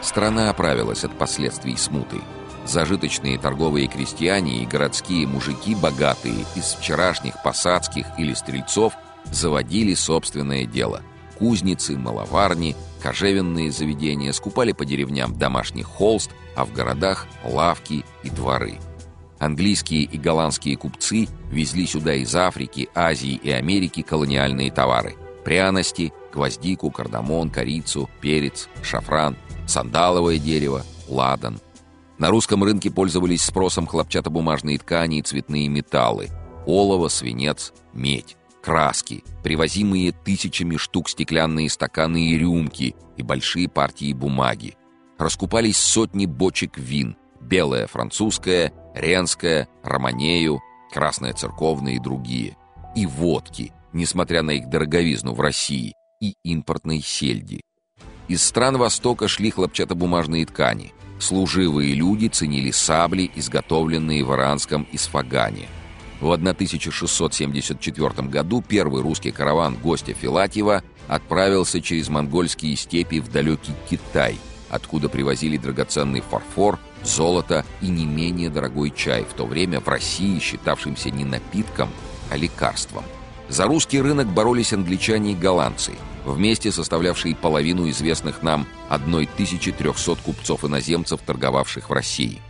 Страна 0.00 0.48
оправилась 0.48 1.04
от 1.04 1.12
последствий 1.18 1.76
смуты. 1.76 2.22
Зажиточные 2.64 3.38
торговые 3.38 3.86
крестьяне 3.86 4.62
и 4.62 4.66
городские 4.66 5.26
мужики, 5.26 5.74
богатые, 5.74 6.46
из 6.56 6.72
вчерашних 6.72 7.42
посадских 7.42 8.06
или 8.16 8.32
стрельцов, 8.32 8.94
заводили 9.26 9.92
собственное 9.92 10.64
дело. 10.64 11.02
Кузницы, 11.38 11.98
маловарни, 11.98 12.74
кожевенные 13.02 13.70
заведения 13.70 14.32
скупали 14.32 14.72
по 14.72 14.86
деревням 14.86 15.38
домашний 15.38 15.82
холст, 15.82 16.30
а 16.56 16.64
в 16.64 16.72
городах– 16.72 17.26
лавки 17.44 18.06
и 18.22 18.30
дворы. 18.30 18.78
Английские 19.38 20.02
и 20.02 20.16
голландские 20.16 20.78
купцы 20.78 21.28
везли 21.52 21.86
сюда 21.86 22.14
из 22.14 22.34
Африки, 22.34 22.88
Азии 22.94 23.34
и 23.34 23.50
Америки 23.50 24.00
колониальные 24.00 24.72
товары– 24.72 25.14
пряности, 25.48 26.12
гвоздику, 26.32 26.90
кардамон, 26.90 27.50
корицу, 27.50 28.08
перец, 28.20 28.68
шафран, 28.82 29.36
сандаловое 29.66 30.38
дерево, 30.38 30.84
ладан. 31.08 31.60
На 32.18 32.30
русском 32.30 32.64
рынке 32.64 32.90
пользовались 32.90 33.44
спросом 33.44 33.86
хлопчатобумажные 33.86 34.78
ткани 34.78 35.18
и 35.18 35.22
цветные 35.22 35.68
металлы, 35.68 36.28
олово, 36.66 37.08
свинец, 37.08 37.72
медь, 37.92 38.36
краски, 38.60 39.22
привозимые 39.42 40.12
тысячами 40.12 40.76
штук 40.76 41.08
стеклянные 41.08 41.70
стаканы 41.70 42.30
и 42.30 42.38
рюмки 42.38 42.96
и 43.16 43.22
большие 43.22 43.68
партии 43.68 44.12
бумаги. 44.12 44.76
Раскупались 45.16 45.78
сотни 45.78 46.26
бочек 46.26 46.76
вин, 46.76 47.16
белая 47.40 47.86
французская, 47.86 48.72
ренская, 48.94 49.68
романею, 49.82 50.60
красная 50.92 51.32
церковная 51.32 51.94
и 51.94 51.98
другие. 52.00 52.56
И 52.94 53.06
водки, 53.06 53.72
несмотря 53.92 54.42
на 54.42 54.52
их 54.52 54.68
дороговизну 54.68 55.34
в 55.34 55.40
России, 55.40 55.94
и 56.20 56.34
импортной 56.44 57.00
сельди. 57.00 57.60
Из 58.28 58.42
стран 58.42 58.76
Востока 58.76 59.28
шли 59.28 59.50
хлопчатобумажные 59.50 60.44
ткани. 60.46 60.92
Служивые 61.18 61.94
люди 61.94 62.28
ценили 62.28 62.70
сабли, 62.70 63.30
изготовленные 63.34 64.24
в 64.24 64.32
иранском 64.34 64.86
Исфагане. 64.92 65.68
В 66.20 66.30
1674 66.32 68.28
году 68.28 68.62
первый 68.66 69.02
русский 69.02 69.30
караван 69.30 69.76
гостя 69.76 70.14
Филатьева 70.14 70.82
отправился 71.06 71.80
через 71.80 72.08
монгольские 72.08 72.76
степи 72.76 73.20
в 73.20 73.30
далекий 73.30 73.72
Китай, 73.88 74.36
откуда 74.68 75.08
привозили 75.08 75.56
драгоценный 75.56 76.20
фарфор, 76.20 76.78
золото 77.02 77.64
и 77.80 77.86
не 77.86 78.04
менее 78.04 78.50
дорогой 78.50 78.90
чай, 78.90 79.24
в 79.24 79.32
то 79.34 79.46
время 79.46 79.80
в 79.80 79.88
России 79.88 80.38
считавшимся 80.40 81.10
не 81.10 81.24
напитком, 81.24 81.88
а 82.30 82.36
лекарством. 82.36 83.04
За 83.48 83.64
русский 83.64 84.00
рынок 84.00 84.28
боролись 84.28 84.72
англичане 84.72 85.32
и 85.32 85.36
голландцы– 85.36 85.92
вместе 86.28 86.70
составлявшие 86.72 87.34
половину 87.34 87.88
известных 87.90 88.42
нам 88.42 88.66
1300 88.88 90.16
купцов-иноземцев, 90.16 91.20
торговавших 91.24 91.90
в 91.90 91.92
России. 91.92 92.40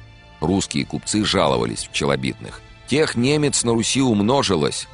Русские 0.41 0.85
купцы 0.85 1.25
жаловались 1.25 1.89
в 1.89 1.93
челобитных. 1.93 2.61
Тех 2.87 3.17
немец 3.17 3.65
на 3.65 3.73
Руси 3.73 4.01
умножилось. 4.01 4.89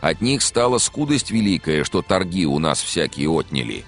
От 0.00 0.20
них 0.20 0.42
стала 0.42 0.78
скудость 0.78 1.30
великая, 1.30 1.84
что 1.84 2.02
торги 2.02 2.46
у 2.46 2.58
нас 2.58 2.80
всякие 2.80 3.28
отняли. 3.28 3.84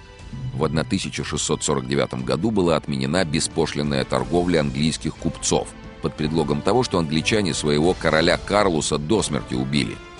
В 0.53 0.63
1649 0.63 2.23
году 2.23 2.51
была 2.51 2.77
отменена 2.77 3.25
беспошлинная 3.25 4.03
торговля 4.05 4.61
английских 4.61 5.15
купцов 5.15 5.67
под 6.01 6.15
предлогом 6.15 6.61
того, 6.61 6.83
что 6.83 6.97
англичане 6.97 7.53
своего 7.53 7.93
короля 7.93 8.37
Карлуса 8.37 8.97
до 8.97 9.21
смерти 9.21 9.53
убили– 9.53 9.95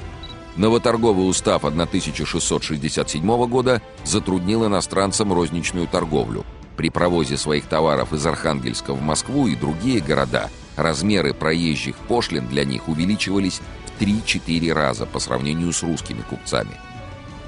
Новоторговый 0.62 1.28
устав 1.28 1.66
1667 1.66 3.48
года 3.48 3.82
затруднил 4.04 4.68
иностранцам 4.68 5.34
розничную 5.34 5.88
торговлю. 5.88 6.46
При 6.78 6.92
провозе 6.92 7.36
своих 7.36 7.66
товаров 7.66 8.14
из 8.14 8.24
Архангельска 8.28 8.94
в 8.94 9.02
Москву 9.02 9.48
и 9.48 9.56
другие 9.56 10.02
города 10.02 10.52
размеры 10.76 11.34
проезжих 11.34 11.96
пошлин 11.96 12.48
для 12.48 12.64
них 12.64 12.88
увеличивались 12.90 13.60
в 13.88 14.02
3-4 14.04 14.72
раза 14.72 15.08
по 15.08 15.18
сравнению 15.18 15.74
с 15.74 15.82
русскими 15.82 16.22
купцами. 16.22 16.78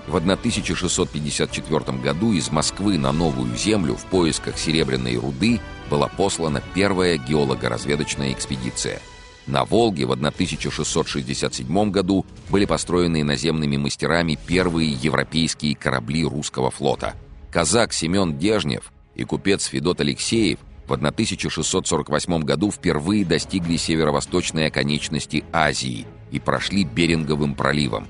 В 0.08 0.16
1654 0.16 1.98
году 2.00 2.34
из 2.34 2.52
Москвы 2.52 2.98
на 2.98 3.12
Новую 3.12 3.56
Землю 3.56 3.96
в 3.96 4.06
поисках 4.06 4.58
серебряной 4.58 5.18
руды 5.18 5.62
была 5.88 6.08
послана 6.08 6.64
первая 6.74 7.18
геолого-разведочная 7.20 8.32
экспедиция– 8.32 9.04
на 9.48 9.66
Волге 9.66 10.06
в 10.06 10.12
1667 10.12 11.92
году 11.92 12.26
были 12.50 12.66
построены 12.66 13.24
наземными 13.24 13.78
мастерами 13.78 14.38
первые 14.48 14.92
европейские 14.92 15.76
корабли 15.76 16.24
русского 16.24 16.72
флота. 16.72 17.14
Казак 17.52 17.94
Семен 17.94 18.38
Дежнев 18.38 18.92
и 19.16 19.24
купец 19.26 19.66
Федот 19.66 20.02
Алексеев 20.02 20.60
в 20.88 20.94
1648 20.94 22.42
году 22.42 22.72
впервые 22.72 23.26
достигли 23.26 23.78
северо-восточной 23.78 24.68
оконечности 24.68 25.44
Азии 25.52 26.06
и 26.32 26.40
прошли 26.40 26.84
Беринговым 26.84 27.56
проливом. 27.56 28.08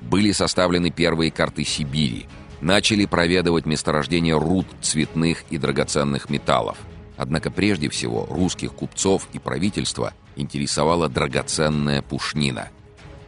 Были 0.00 0.32
составлены 0.32 0.90
первые 0.90 1.30
карты 1.30 1.64
Сибири, 1.64 2.26
начали 2.60 3.06
проведывать 3.06 3.66
месторождения 3.66 4.38
руд 4.38 4.66
цветных 4.80 5.44
и 5.50 5.58
драгоценных 5.58 6.30
металлов. 6.30 6.78
Однако 7.16 7.50
прежде 7.50 7.88
всего 7.88 8.26
русских 8.28 8.72
купцов 8.72 9.28
и 9.32 9.38
правительства– 9.38 10.12
интересовала 10.36 11.08
драгоценная 11.08 12.02
пушнина. 12.02 12.68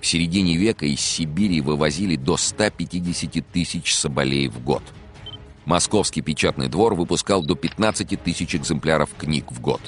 В 0.00 0.06
середине 0.06 0.56
века 0.56 0.86
из 0.86 1.00
Сибири 1.00 1.60
вывозили 1.60 2.14
до 2.14 2.36
150 2.36 3.44
тысяч 3.46 3.94
соболей 3.94 4.48
в 4.48 4.62
год. 4.62 4.82
Московский 5.64 6.22
печатный 6.22 6.68
двор 6.68 6.94
выпускал 6.94 7.42
до 7.42 7.54
15 7.56 8.22
тысяч 8.22 8.54
экземпляров 8.54 9.10
книг 9.18 9.50
в 9.50 9.60
год. 9.60 9.80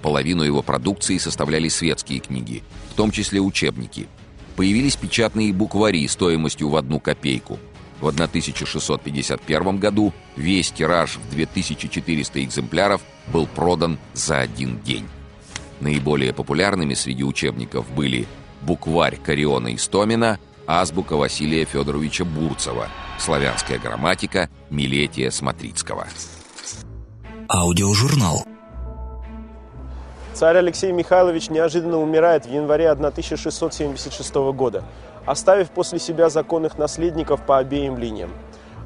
Половину 0.00 0.42
его 0.42 0.62
продукции 0.62 1.18
составляли 1.18 1.68
светские 1.68 2.20
книги, 2.20 2.62
в 2.90 2.94
том 2.94 3.10
числе 3.10 3.40
учебники. 3.40 4.06
Появились 4.56 4.96
печатные 4.96 5.52
буквари 5.52 6.06
стоимостью 6.06 6.68
в 6.68 6.76
одну 6.76 7.00
копейку. 7.00 7.58
В 8.00 8.06
1651 8.06 9.78
году 9.78 10.12
весь 10.36 10.70
тираж 10.70 11.16
в 11.16 11.30
2400 11.30 12.44
экземпляров 12.44 13.02
был 13.32 13.46
продан 13.46 13.98
за 14.14 14.38
один 14.38 14.80
день. 14.82 15.08
Наиболее 15.80 16.32
популярными 16.32 16.94
среди 16.94 17.24
учебников 17.24 17.90
были 17.90 18.26
«Букварь 18.62 19.16
Кариона 19.16 19.74
Истомина», 19.74 20.38
«Азбука 20.66 21.16
Василия 21.16 21.64
Федоровича 21.64 22.24
Бурцева», 22.24 22.88
«Славянская 23.18 23.78
грамматика» 23.78 24.50
Милетия 24.70 25.30
Смотрицкого. 25.30 26.06
Аудиожурнал. 27.48 28.44
Царь 30.34 30.58
Алексей 30.58 30.92
Михайлович 30.92 31.50
неожиданно 31.50 31.98
умирает 31.98 32.46
в 32.46 32.52
январе 32.52 32.90
1676 32.90 34.34
года, 34.52 34.84
оставив 35.28 35.70
после 35.70 35.98
себя 35.98 36.30
законных 36.30 36.78
наследников 36.78 37.42
по 37.42 37.58
обеим 37.58 37.98
линиям. 37.98 38.30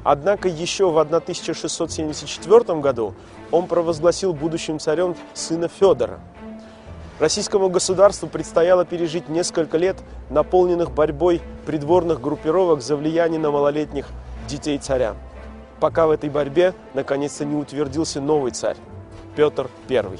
Однако 0.03 0.49
еще 0.49 0.91
в 0.91 0.99
1674 0.99 2.79
году 2.81 3.15
он 3.49 3.67
провозгласил 3.67 4.33
будущим 4.33 4.77
царем 4.77 5.15
сына 5.33 5.69
Федора. 5.69 6.19
Российскому 7.19 7.69
государству 7.69 8.27
предстояло 8.27 8.83
пережить 8.83 9.29
несколько 9.29 9.77
лет, 9.77 9.95
наполненных 10.29 10.91
борьбой 10.91 11.41
придворных 11.65 12.19
группировок 12.19 12.81
за 12.81 12.97
влияние 12.97 13.39
на 13.39 13.49
малолетних 13.49 14.07
детей 14.49 14.77
царя, 14.79 15.15
пока 15.79 16.07
в 16.07 16.11
этой 16.11 16.29
борьбе 16.29 16.73
наконец-то 16.93 17.45
не 17.45 17.55
утвердился 17.55 18.19
новый 18.19 18.51
царь 18.51 18.75
Петр 19.37 19.69
I. 19.89 20.19